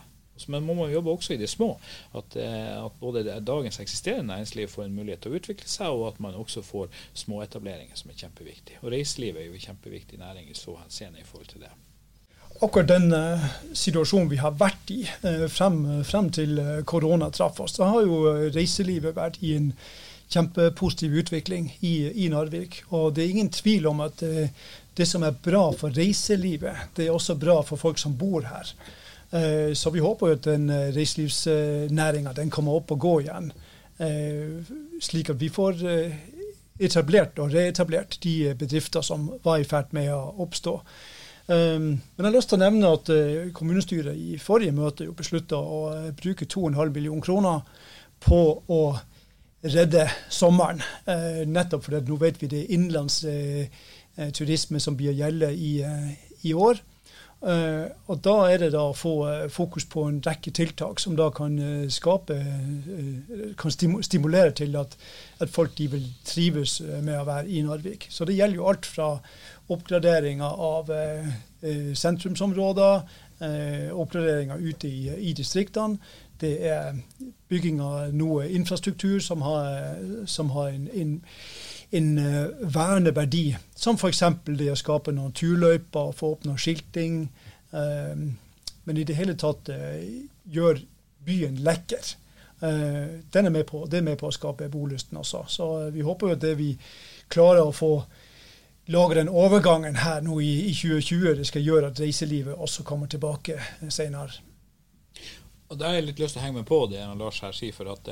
Men 0.48 0.64
man 0.64 0.78
må 0.78 0.88
jobbe 0.88 1.12
også 1.12 1.36
i 1.36 1.40
det 1.42 1.50
små. 1.52 1.74
At, 2.16 2.36
eh, 2.40 2.86
at 2.86 2.96
både 3.02 3.26
dagens 3.44 3.80
eksisterende 3.80 4.34
næringsliv 4.34 4.72
får 4.72 4.86
en 4.86 4.96
mulighet 4.96 5.26
til 5.26 5.34
å 5.34 5.42
utvikle 5.42 5.68
seg, 5.68 5.92
og 5.92 6.08
at 6.14 6.24
man 6.24 6.38
også 6.40 6.64
får 6.64 6.88
småetableringer, 7.26 8.00
som 8.00 8.12
er 8.12 8.22
kjempeviktig. 8.24 8.80
Og 8.82 8.94
reiselivet 8.96 9.44
er 9.44 9.50
jo 9.50 9.60
en 9.60 9.68
kjempeviktig 9.68 10.20
næring 10.20 10.50
i 10.50 10.58
så 10.58 10.78
henseende 10.80 11.20
i 11.20 11.28
forhold 11.28 11.52
til 11.52 11.68
det. 11.68 11.74
Akkurat 12.60 12.90
den 12.90 13.14
uh, 13.16 13.46
situasjonen 13.74 14.30
vi 14.32 14.42
har 14.42 14.58
vært 14.60 14.92
i 14.92 15.02
uh, 15.24 15.48
frem, 15.52 16.04
frem, 16.04 16.28
til 16.36 16.60
korona 16.86 17.30
traff 17.32 17.62
oss, 17.64 17.78
så 17.80 17.88
har 17.88 18.04
jo 18.04 18.36
reiselivet 18.56 19.16
vært 19.16 19.40
i 19.42 19.56
en 19.56 19.72
kjempepositiv 20.30 21.16
utvikling 21.24 21.72
i, 21.80 21.96
i 22.26 22.28
Narvik. 22.30 22.84
Og 22.92 23.14
det 23.16 23.24
er 23.24 23.36
ingen 23.36 23.54
tvil 23.54 23.88
om 23.90 24.04
at 24.06 24.24
uh, 24.28 24.48
det 25.00 25.08
som 25.08 25.24
er 25.24 25.38
bra 25.44 25.70
for 25.72 25.96
reiselivet, 25.96 26.90
det 26.98 27.08
er 27.08 27.16
også 27.16 27.38
bra 27.40 27.62
for 27.64 27.80
folk 27.80 28.02
som 28.02 28.18
bor 28.20 28.44
her. 28.50 28.74
Eh, 29.32 29.74
så 29.74 29.90
vi 29.90 30.00
håper 30.00 30.34
at 30.34 30.44
den 30.44 30.70
eh, 30.70 30.90
reiselivsnæringa 30.96 32.34
kommer 32.50 32.80
opp 32.80 32.92
og 32.92 33.00
går 33.00 33.22
igjen. 33.22 33.52
Eh, 34.00 34.72
slik 35.02 35.30
at 35.30 35.42
vi 35.42 35.50
får 35.54 35.84
etablert 36.80 37.40
og 37.40 37.54
reetablert 37.54 38.18
de 38.24 38.56
bedrifter 38.60 39.02
som 39.02 39.30
var 39.44 39.60
i 39.60 39.68
ferd 39.68 39.94
med 39.96 40.12
å 40.14 40.34
oppstå. 40.46 40.80
Men 41.50 42.02
jeg 42.18 42.26
har 42.28 42.34
lyst 42.36 42.52
til 42.52 42.60
å 42.60 42.62
nevne 42.62 42.92
at 42.94 43.10
kommunestyret 43.58 44.14
i 44.14 44.38
forrige 44.42 44.76
møte 44.78 45.08
beslutta 45.18 45.58
å 45.58 45.80
bruke 46.20 46.46
2,5 46.46 46.92
millioner 46.94 47.26
kroner 47.26 47.88
på 48.22 48.42
å 48.70 48.82
redde 49.66 50.06
sommeren. 50.30 50.84
Nettopp 51.50 51.88
fordi 51.88 52.04
nå 52.06 52.20
vet 52.22 52.38
vi 52.42 52.52
det 52.52 52.62
er 52.62 52.76
innenlands 52.78 53.24
turisme 54.38 54.80
som 54.84 54.98
blir 55.00 55.18
gjelde 55.18 55.50
i, 55.56 55.74
i 56.46 56.54
år. 56.54 56.84
Og 57.40 58.20
Da 58.20 58.34
er 58.52 58.58
det 58.60 58.74
da 58.74 58.82
å 58.90 58.96
få 58.96 59.14
fokus 59.50 59.86
på 59.88 60.04
en 60.10 60.20
rekke 60.26 60.52
tiltak 60.52 61.00
som 61.00 61.16
da 61.16 61.30
kan 61.32 61.56
skape 61.92 62.36
kan 63.60 63.72
stimulere 64.04 64.52
til 64.52 64.76
at, 64.76 64.98
at 65.40 65.50
folk 65.50 65.78
de 65.78 65.88
vil 65.96 66.10
trives 66.28 66.82
med 66.84 67.16
å 67.16 67.28
være 67.30 67.48
i 67.48 67.64
Narvik. 67.64 68.10
Så 68.12 68.28
det 68.28 68.36
gjelder 68.36 68.60
jo 68.60 68.68
alt 68.68 68.86
fra 68.86 69.14
oppgraderinger 69.70 70.62
av 70.66 70.90
sentrumsområder, 71.96 73.02
oppgraderinger 73.94 74.58
ute 74.58 74.88
i, 74.88 75.10
i, 75.30 75.34
distriktene. 75.38 76.00
Det 76.40 76.54
er 76.66 76.98
bygging 77.52 77.82
av 77.84 78.14
noe 78.16 78.48
infrastruktur 78.50 79.20
som 79.24 79.44
har, 79.44 80.00
som 80.26 80.50
har 80.56 80.72
en, 80.72 80.88
en 80.94 81.14
en 81.92 82.18
uh, 82.18 83.16
verdi. 83.16 83.58
som 83.76 83.96
f.eks. 83.96 84.24
det 84.46 84.72
å 84.72 84.78
skape 84.78 85.12
noen 85.12 85.34
turløyper, 85.34 86.12
få 86.14 86.34
opp 86.36 86.46
noe 86.46 86.58
skilting. 86.58 87.30
Men 87.72 88.98
i 88.98 89.04
det 89.06 89.16
hele 89.18 89.36
tatt 89.38 89.70
gjør 90.50 90.82
byen 91.26 91.60
lekker. 91.66 92.16
Den 92.60 93.46
er 93.46 93.50
med 93.50 93.66
på, 93.66 93.86
det 93.86 94.00
er 94.00 94.06
med 94.06 94.18
på 94.18 94.30
å 94.30 94.34
skape 94.34 94.70
bolysten 94.70 95.18
også. 95.18 95.44
Så 95.48 95.68
vi 95.94 96.02
håper 96.06 96.28
jo 96.28 96.38
at 96.38 96.42
det 96.42 96.56
vi 96.60 96.72
klarer 97.30 97.64
å 97.64 97.76
få 97.76 97.94
lage 98.90 99.20
den 99.20 99.30
overgangen 99.30 100.00
her 100.02 100.22
nå 100.26 100.40
i, 100.42 100.52
i 100.70 100.74
2020, 100.74 101.36
det 101.40 101.48
skal 101.48 101.66
gjøre 101.66 101.92
at 101.92 102.00
reiselivet 102.02 102.58
også 102.58 102.84
kommer 102.84 103.08
tilbake 103.08 103.60
senere. 103.90 104.42
Og 105.70 105.78
Da 105.78 105.92
har 105.92 106.00
jeg 106.00 106.08
litt 106.08 106.22
lyst 106.22 106.34
til 106.34 106.42
å 106.42 106.46
henge 106.48 106.62
med 106.62 106.70
på 106.70 106.82
det 106.90 107.04
Lars 107.20 107.42
her 107.46 107.54
sier, 107.54 107.76
for 107.76 107.92
at 107.94 108.10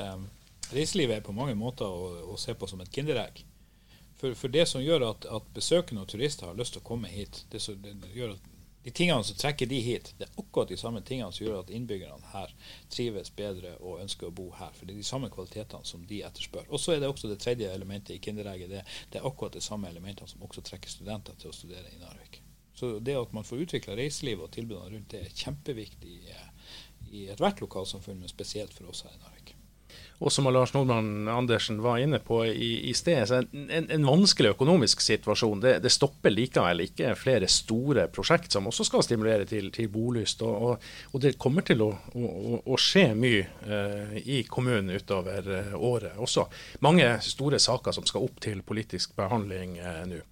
reiselivet 0.70 1.18
er 1.18 1.24
på 1.26 1.34
mange 1.34 1.56
måter 1.58 1.86
å, 1.86 2.12
å 2.34 2.36
se 2.38 2.54
på 2.54 2.68
som 2.70 2.82
et 2.84 2.92
kinderegg. 2.94 3.42
For, 4.18 4.34
for, 4.34 4.50
det 4.50 4.66
som 4.66 4.82
gjør 4.82 5.08
at, 5.12 5.26
at, 5.30 5.50
besøkende 5.54 6.02
og 6.02 6.10
turister 6.10 6.50
har 6.50 6.58
lyst 6.58 6.74
til 6.74 6.82
å 6.82 6.86
komme 6.86 7.10
hit, 7.10 7.44
det 7.50 7.62
som 7.62 7.78
det 7.82 7.94
gjør 8.14 8.34
at 8.34 8.48
de 8.82 8.90
tingene 8.90 9.24
som 9.24 9.36
trekker 9.36 9.66
de 9.66 9.80
hit, 9.80 10.14
det 10.18 10.24
er 10.24 10.40
akkurat 10.40 10.68
de 10.68 10.76
samme 10.76 11.00
tingene 11.02 11.32
som 11.34 11.46
gjør 11.46 11.60
at 11.60 11.70
innbyggerne 11.74 12.32
her 12.32 12.52
trives 12.94 13.30
bedre 13.36 13.74
og 13.78 14.02
ønsker 14.04 14.28
å 14.28 14.34
bo 14.34 14.48
her. 14.54 14.70
For 14.76 14.86
det 14.86 14.94
er 14.94 15.02
de 15.02 15.08
samme 15.08 15.30
kvalitetene 15.34 15.88
som 15.88 16.04
de 16.06 16.22
etterspør. 16.26 16.68
Og 16.70 16.80
så 16.80 16.94
er 16.94 17.02
det 17.02 17.10
også 17.10 17.30
det 17.30 17.40
tredje 17.42 17.70
elementet 17.74 18.14
i 18.16 18.20
Kinderegget. 18.22 18.70
Det, 18.70 18.84
det, 19.10 19.20
er 19.20 19.26
akkurat 19.28 19.58
de 19.58 19.64
samme 19.64 19.90
elementene 19.90 20.30
som 20.30 20.44
også 20.46 20.64
trekker 20.70 20.94
studenter 20.94 21.36
til 21.40 21.50
å 21.50 21.56
studere 21.56 21.90
i 21.90 22.00
Narvik. 22.00 22.40
Så 22.78 22.94
det 23.02 23.18
at 23.18 23.34
man 23.34 23.44
får 23.44 23.64
utvikla 23.66 23.98
reiselivet 23.98 24.46
og 24.46 24.54
tilbudene 24.54 24.94
rundt 24.94 25.10
det, 25.10 25.24
er 25.26 25.40
kjempeviktig 25.42 26.14
i, 26.22 26.36
i 27.10 27.26
ethvert 27.32 27.60
lokalsamfunn, 27.64 28.22
men 28.22 28.30
spesielt 28.30 28.76
for 28.76 28.92
oss 28.92 29.02
her 29.06 29.16
i 29.16 29.22
Narvik 29.24 29.37
og 30.18 30.32
som 30.34 30.48
Lars 30.50 30.72
Nordmann 30.74 31.28
Andersen 31.30 31.78
var 31.82 32.00
inne 32.02 32.18
på 32.18 32.40
i, 32.46 32.90
i 32.90 32.94
sted, 32.94 33.30
en, 33.30 33.86
en, 33.90 34.06
vanskelig 34.06 34.50
økonomisk 34.56 35.02
situasjon. 35.04 35.60
Det, 35.62 35.76
det, 35.84 35.92
stopper 35.94 36.34
likevel 36.34 36.82
ikke 36.88 37.12
flere 37.18 37.46
store 37.50 38.08
prosjekt 38.10 38.56
som 38.56 38.66
også 38.66 38.86
skal 38.88 39.04
stimulere 39.06 39.46
til, 39.46 39.70
til 39.74 39.90
bolyst. 39.94 40.42
Og, 40.42 40.56
og, 40.72 40.88
og, 41.12 41.20
det 41.22 41.36
kommer 41.38 41.66
til 41.66 41.84
å, 41.86 41.92
å, 42.18 42.62
å 42.66 42.80
skje 42.82 43.12
mye 43.14 43.44
eh, 43.62 44.16
i 44.24 44.40
kommunen 44.50 44.90
utover 44.98 45.52
eh, 45.60 45.76
året 45.78 46.18
også. 46.18 46.48
Mange 46.82 47.12
store 47.22 47.62
saker 47.62 47.94
som 47.94 48.06
skal 48.08 48.26
opp 48.26 48.42
til 48.42 48.64
politisk 48.66 49.14
behandling 49.18 49.78
eh, 49.78 50.02
nå. 50.10 50.24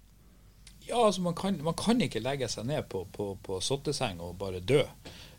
Ja, 0.87 1.05
altså 1.05 1.21
man 1.21 1.35
kan, 1.35 1.57
man 1.63 1.75
kan, 1.75 1.99
ikke 2.03 2.23
legge 2.23 2.47
seg 2.51 2.67
ned 2.67 2.87
på, 2.91 3.01
på, 3.11 3.33
på 3.43 3.59
sotteseng 3.63 4.21
og 4.23 4.37
bare 4.39 4.63
dø. 4.63 4.83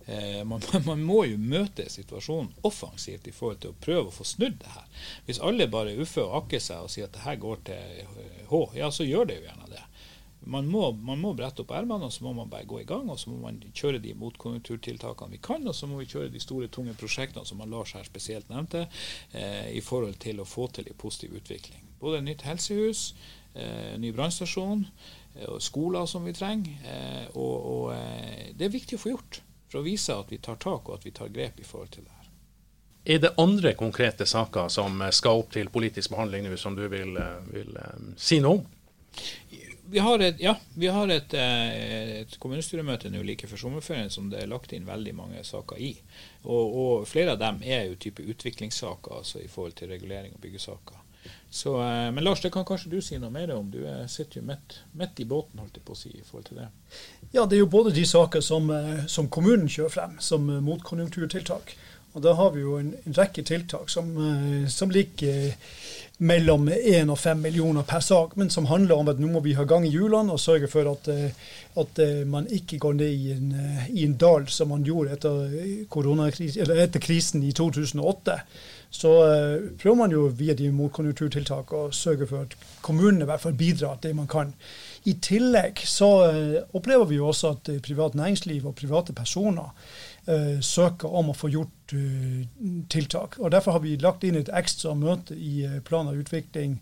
Eh, 0.09 0.45
man, 0.45 0.63
man, 0.87 1.03
må 1.05 1.25
jo 1.29 1.37
møte 1.37 1.85
situasjonen 1.93 2.55
offensivt 2.65 3.29
i 3.29 3.35
forhold 3.35 3.61
til 3.61 3.75
å 3.75 3.81
prøve 3.83 4.07
å 4.09 4.15
få 4.15 4.25
snudd 4.25 4.57
det 4.63 4.73
her. 4.73 4.87
Hvis 5.27 5.43
alle 5.45 5.69
bare 5.69 5.99
uffer 6.01 6.25
og 6.25 6.45
akker 6.45 6.63
seg 6.65 6.87
og 6.87 6.93
sier 6.93 7.11
at 7.11 7.17
det 7.17 7.27
her 7.27 7.37
går 7.43 7.61
til 7.69 8.15
H, 8.49 8.63
ja, 8.79 8.89
så 8.95 9.05
gjør 9.05 9.29
det 9.29 9.41
jo 9.41 9.49
gjerne 9.51 9.69
det. 9.75 9.85
Man 10.49 10.71
må, 10.71 10.87
man 11.05 11.21
må 11.21 11.35
brette 11.37 11.61
opp 11.61 11.75
ermene 11.77 12.07
og 12.07 12.15
så 12.15 12.25
må 12.25 12.33
man 12.39 12.49
bare 12.49 12.65
gå 12.69 12.79
i 12.81 12.87
gang. 12.89 13.11
og 13.13 13.19
Så 13.21 13.29
må 13.29 13.37
man 13.43 13.59
kjøre 13.77 14.01
de 14.01 14.15
motkonjunkturtiltakene 14.17 15.37
vi 15.37 15.41
kan, 15.45 15.67
og 15.69 15.77
så 15.77 15.89
må 15.91 15.99
vi 16.01 16.09
kjøre 16.09 16.33
de 16.33 16.41
store, 16.41 16.71
tunge 16.73 16.95
prosjektene 16.97 17.45
som 17.45 17.61
Lars 17.69 17.93
her 17.99 18.07
spesielt 18.09 18.49
nevnte, 18.49 18.87
eh, 19.37 19.75
i 19.77 19.83
forhold 19.85 20.17
til 20.25 20.41
å 20.41 20.49
få 20.49 20.71
til 20.73 20.89
en 20.89 20.97
positiv 20.97 21.37
utvikling. 21.37 21.85
Både 22.01 22.23
nytt 22.25 22.47
helsehus, 22.49 23.13
eh, 23.53 23.99
ny 24.01 24.15
brannstasjon, 24.17 24.87
eh, 25.37 25.59
skoler 25.61 26.07
som 26.07 26.25
vi 26.25 26.33
trenger. 26.33 26.81
Eh, 26.95 27.27
og, 27.35 27.69
og 27.75 27.93
eh, 27.99 28.55
det 28.57 28.71
er 28.71 28.79
viktig 28.79 28.97
å 28.97 29.05
få 29.05 29.13
gjort 29.13 29.43
for 29.69 29.81
å 29.81 29.87
vise 29.87 30.15
at 30.17 30.33
vi 30.33 30.41
tar 30.43 30.59
tak 30.61 30.89
og 30.89 30.99
at 30.99 31.07
vi 31.07 31.15
tar 31.15 31.33
grep 31.33 31.61
i 31.61 31.67
forhold 31.67 31.93
til 31.95 32.07
det 32.07 32.15
her. 32.15 32.31
Er 33.09 33.23
det 33.23 33.35
andre 33.41 33.73
konkrete 33.75 34.27
saker 34.27 34.69
som 34.69 35.01
skal 35.17 35.45
opp 35.45 35.55
til 35.55 35.71
politisk 35.73 36.13
behandling 36.13 36.45
nå, 36.45 36.57
som 36.61 36.77
du 36.77 36.85
vil, 36.93 37.17
eh, 37.17 37.39
vil 37.55 37.79
um, 37.79 38.13
si 38.21 38.41
noe 38.45 38.59
om? 38.59 38.67
Vi 39.91 40.03
har 40.05 40.21
et, 40.21 40.41
ja, 40.41 40.53
vi 40.77 40.91
har 40.93 41.09
et, 41.09 41.35
eh, 41.35 42.21
et 42.21 42.35
kommunestyremøte 42.39 43.09
nå 43.09 43.23
like 43.25 43.49
før 43.49 43.63
sommerferien 43.63 44.11
som 44.13 44.29
det 44.29 44.43
er 44.43 44.51
lagt 44.51 44.75
inn 44.77 44.85
veldig 44.85 45.15
mange 45.17 45.45
saker 45.49 45.81
i. 45.81 45.95
Og, 46.45 46.77
og 46.83 47.07
flere 47.09 47.33
av 47.33 47.41
dem 47.41 47.63
er 47.65 47.87
jo 47.89 47.97
type 47.97 48.21
utviklingssaker, 48.21 49.23
altså 49.23 49.41
i 49.41 49.49
forhold 49.49 49.79
til 49.79 49.89
regulering 49.89 50.37
og 50.37 50.43
byggesaker. 50.45 51.01
Så, 51.51 51.73
men 52.13 52.25
Lars, 52.25 52.43
det 52.45 52.51
kan 52.53 52.67
kanskje 52.69 52.91
du 52.93 52.99
si 53.01 53.17
noe 53.19 53.33
mer 53.33 53.51
om. 53.55 53.71
Du 53.73 53.81
sitter 54.13 54.41
jo 54.41 54.49
midt, 54.51 55.21
i 55.21 55.25
båten 55.25 55.63
holdt 55.63 55.79
jeg 55.79 55.85
på 55.87 55.95
å 55.97 55.99
si, 55.99 56.11
i 56.13 56.25
forhold 56.27 56.51
til 56.51 56.61
det. 56.61 56.67
Ja, 57.33 57.47
det 57.47 57.57
er 57.57 57.63
jo 57.63 57.71
både 57.73 57.93
de 57.97 58.05
saker 58.07 58.45
som, 58.45 58.71
eh, 58.71 59.07
som 59.07 59.29
kommunen 59.33 59.69
kjører 59.69 59.95
frem 59.95 60.19
som 60.21 60.49
eh, 60.51 60.61
motkonjunkturtiltak. 60.65 61.75
Og 62.19 62.25
da 62.25 62.35
har 62.35 62.51
vi 62.55 62.65
jo 62.65 62.75
en, 62.81 62.91
en 63.07 63.15
rekke 63.15 63.45
tiltak 63.47 63.93
som, 63.93 64.11
eh, 64.19 64.67
som 64.69 64.91
ligger 64.91 65.53
mellom 66.19 66.67
1 66.75 67.13
og 67.15 67.19
5 67.23 67.45
millioner 67.47 67.85
per 67.87 68.03
sak, 68.03 68.33
men 68.37 68.51
som 68.51 68.67
handler 68.67 68.99
om 68.99 69.11
at 69.13 69.21
nå 69.23 69.29
må 69.31 69.43
vi 69.45 69.55
ha 69.55 69.63
gang 69.71 69.85
i 69.87 69.93
hjulene 69.93 70.35
og 70.35 70.43
sørge 70.43 70.67
for 70.67 70.91
at, 70.91 71.07
at 71.79 72.01
man 72.27 72.49
ikke 72.51 72.81
går 72.83 72.97
ned 72.99 73.13
i 73.13 73.37
en, 73.37 73.53
i 73.95 74.03
en 74.03 74.17
dal 74.19 74.49
som 74.51 74.73
man 74.75 74.83
gjorde 74.83 75.15
etter, 75.15 76.75
etter 76.75 77.05
krisen 77.05 77.47
i 77.47 77.53
2008 77.55 78.35
så 78.91 79.13
prøver 79.79 79.97
man 80.01 80.13
jo 80.17 80.25
via 80.33 80.57
de 80.59 80.73
motkonjunkturtiltak 80.73 81.75
å 81.77 81.83
sørge 81.95 82.27
for 82.27 82.49
at 82.49 82.55
kommunene 82.83 83.27
i 83.27 83.29
hvert 83.29 83.45
fall 83.45 83.55
bidrar 83.55 83.99
det 84.03 84.15
man 84.17 84.27
kan. 84.27 84.55
I 85.05 85.19
tillegg 85.23 85.85
så 85.87 86.09
opplever 86.73 87.05
vi 87.11 87.19
jo 87.21 87.29
også 87.29 87.53
at 87.55 87.69
privat 87.85 88.17
næringsliv 88.19 88.67
og 88.67 88.79
private 88.81 89.13
personer 89.13 89.71
søker 90.61 91.15
om 91.21 91.31
å 91.33 91.37
få 91.37 91.49
gjort 91.53 91.95
uh, 91.95 92.43
tiltak. 92.93 93.39
Og 93.41 93.53
Derfor 93.55 93.77
har 93.77 93.85
vi 93.85 93.97
lagt 94.01 94.25
inn 94.29 94.37
et 94.37 94.51
ekstra 94.53 94.95
møte 94.99 95.37
i 95.37 95.63
uh, 95.67 95.79
plan 95.85 96.09
og 96.11 96.25
utvikling 96.25 96.81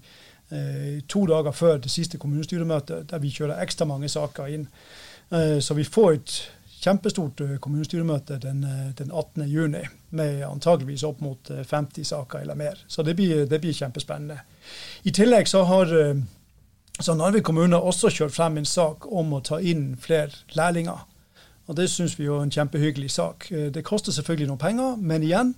to 1.10 1.24
dager 1.26 1.50
før 1.50 1.80
det 1.82 1.90
siste 1.90 2.20
kommunestyremøtet, 2.22 3.08
der 3.10 3.18
vi 3.18 3.32
kjører 3.34 3.58
ekstra 3.64 3.82
mange 3.90 4.06
saker 4.06 4.52
inn. 4.54 4.68
så 5.58 5.74
vi 5.74 5.82
får 5.82 6.12
et 6.12 6.34
kjempestort 6.84 7.42
kommunestyremøte 7.60 8.38
den, 8.38 8.60
den 8.94 9.10
18.6, 9.10 9.88
med 10.14 10.44
antageligvis 10.46 11.02
opp 11.02 11.18
mot 11.20 11.50
50 11.50 12.06
saker 12.06 12.44
eller 12.44 12.54
mer. 12.54 12.78
Så 12.86 13.02
det 13.02 13.16
blir, 13.18 13.42
det 13.50 13.58
blir 13.58 13.74
kjempespennende. 13.74 14.38
I 15.02 15.10
tillegg 15.10 15.50
så 15.50 15.64
har 15.66 15.90
så 17.00 17.14
Narvik 17.14 17.44
kommune 17.44 17.76
også 17.76 18.08
kjørt 18.08 18.32
frem 18.32 18.56
en 18.56 18.68
sak 18.68 19.04
om 19.10 19.34
å 19.36 19.42
ta 19.44 19.58
inn 19.60 19.96
flere 20.00 20.32
lærlinger. 20.56 21.02
Og 21.66 21.76
Det 21.76 21.90
syns 21.90 22.18
vi 22.18 22.26
er 22.26 22.42
en 22.42 22.50
kjempehyggelig 22.50 23.10
sak. 23.10 23.52
Eh, 23.52 23.72
det 23.74 23.84
koster 23.84 24.12
selvfølgelig 24.12 24.46
noen 24.48 24.58
penger, 24.58 24.96
men 24.96 25.22
igjen 25.22 25.54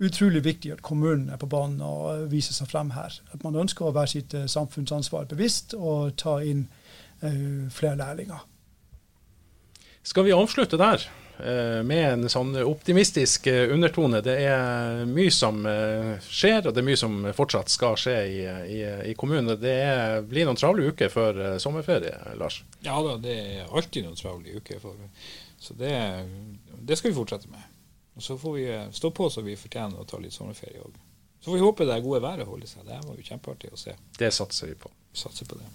utrolig 0.00 0.44
viktig 0.44 0.72
at 0.72 0.82
kommunen 0.82 1.30
er 1.30 1.36
på 1.40 1.46
banen 1.46 1.80
og 1.80 2.30
viser 2.30 2.52
seg 2.52 2.68
frem 2.68 2.90
her. 2.90 3.14
At 3.32 3.44
man 3.44 3.56
ønsker 3.56 3.86
å 3.86 3.94
være 3.94 4.12
sitt 4.16 4.34
eh, 4.34 4.48
samfunnsansvar 4.50 5.24
bevisst 5.30 5.74
og 5.74 6.16
ta 6.16 6.40
inn 6.42 6.68
flere 7.72 7.96
lærlinger. 7.96 8.42
Skal 10.04 10.26
vi 10.26 10.34
avslutte 10.36 10.76
der? 10.76 11.00
Med 11.38 12.04
en 12.12 12.30
sånn 12.32 12.54
optimistisk 12.64 13.46
undertone. 13.52 14.22
Det 14.24 14.36
er 14.48 15.02
mye 15.10 15.32
som 15.34 15.60
skjer, 16.24 16.62
og 16.64 16.72
det 16.72 16.80
er 16.80 16.86
mye 16.86 17.00
som 17.00 17.18
fortsatt 17.36 17.72
skal 17.72 17.98
skje 18.00 18.16
i, 18.24 18.38
i, 18.72 18.78
i 19.10 19.14
kommunen. 19.18 19.52
Det 19.60 19.74
er, 19.84 20.22
blir 20.26 20.48
noen 20.48 20.56
travle 20.56 20.88
uker 20.88 21.12
før 21.12 21.42
sommerferie, 21.62 22.14
Lars? 22.40 22.62
Ja 22.86 22.96
da, 23.04 23.18
det 23.20 23.36
er 23.36 23.68
alltid 23.68 24.08
noen 24.08 24.16
travle 24.16 24.56
uker. 24.56 24.80
For, 24.80 24.96
så 25.58 25.74
det, 25.74 25.92
det, 26.80 26.96
skal 26.96 27.10
vi 27.10 27.18
fortsette 27.18 27.52
med. 27.52 27.72
Og 28.16 28.22
Så 28.22 28.38
får 28.38 28.52
vi 28.56 28.66
stå 28.92 29.10
på 29.10 29.30
så 29.30 29.44
vi 29.44 29.56
fortjener 29.60 30.00
å 30.00 30.08
ta 30.08 30.20
litt 30.22 30.32
sommerferie 30.32 30.80
òg. 30.80 30.96
Så 31.40 31.50
får 31.50 31.58
vi 31.58 31.64
håpe 31.64 31.84
det 31.86 32.00
gode 32.02 32.22
været 32.24 32.48
holder 32.48 32.66
seg. 32.70 32.86
Det 32.88 33.00
var 33.04 33.16
jo 33.16 33.26
kjempeartig 33.26 33.72
å 33.72 33.80
se. 33.80 33.92
Det 34.18 34.32
satser 34.34 34.72
vi 34.72 34.78
på. 34.80 34.90
Satser 35.12 35.46
på 35.46 35.58
det. 35.60 35.68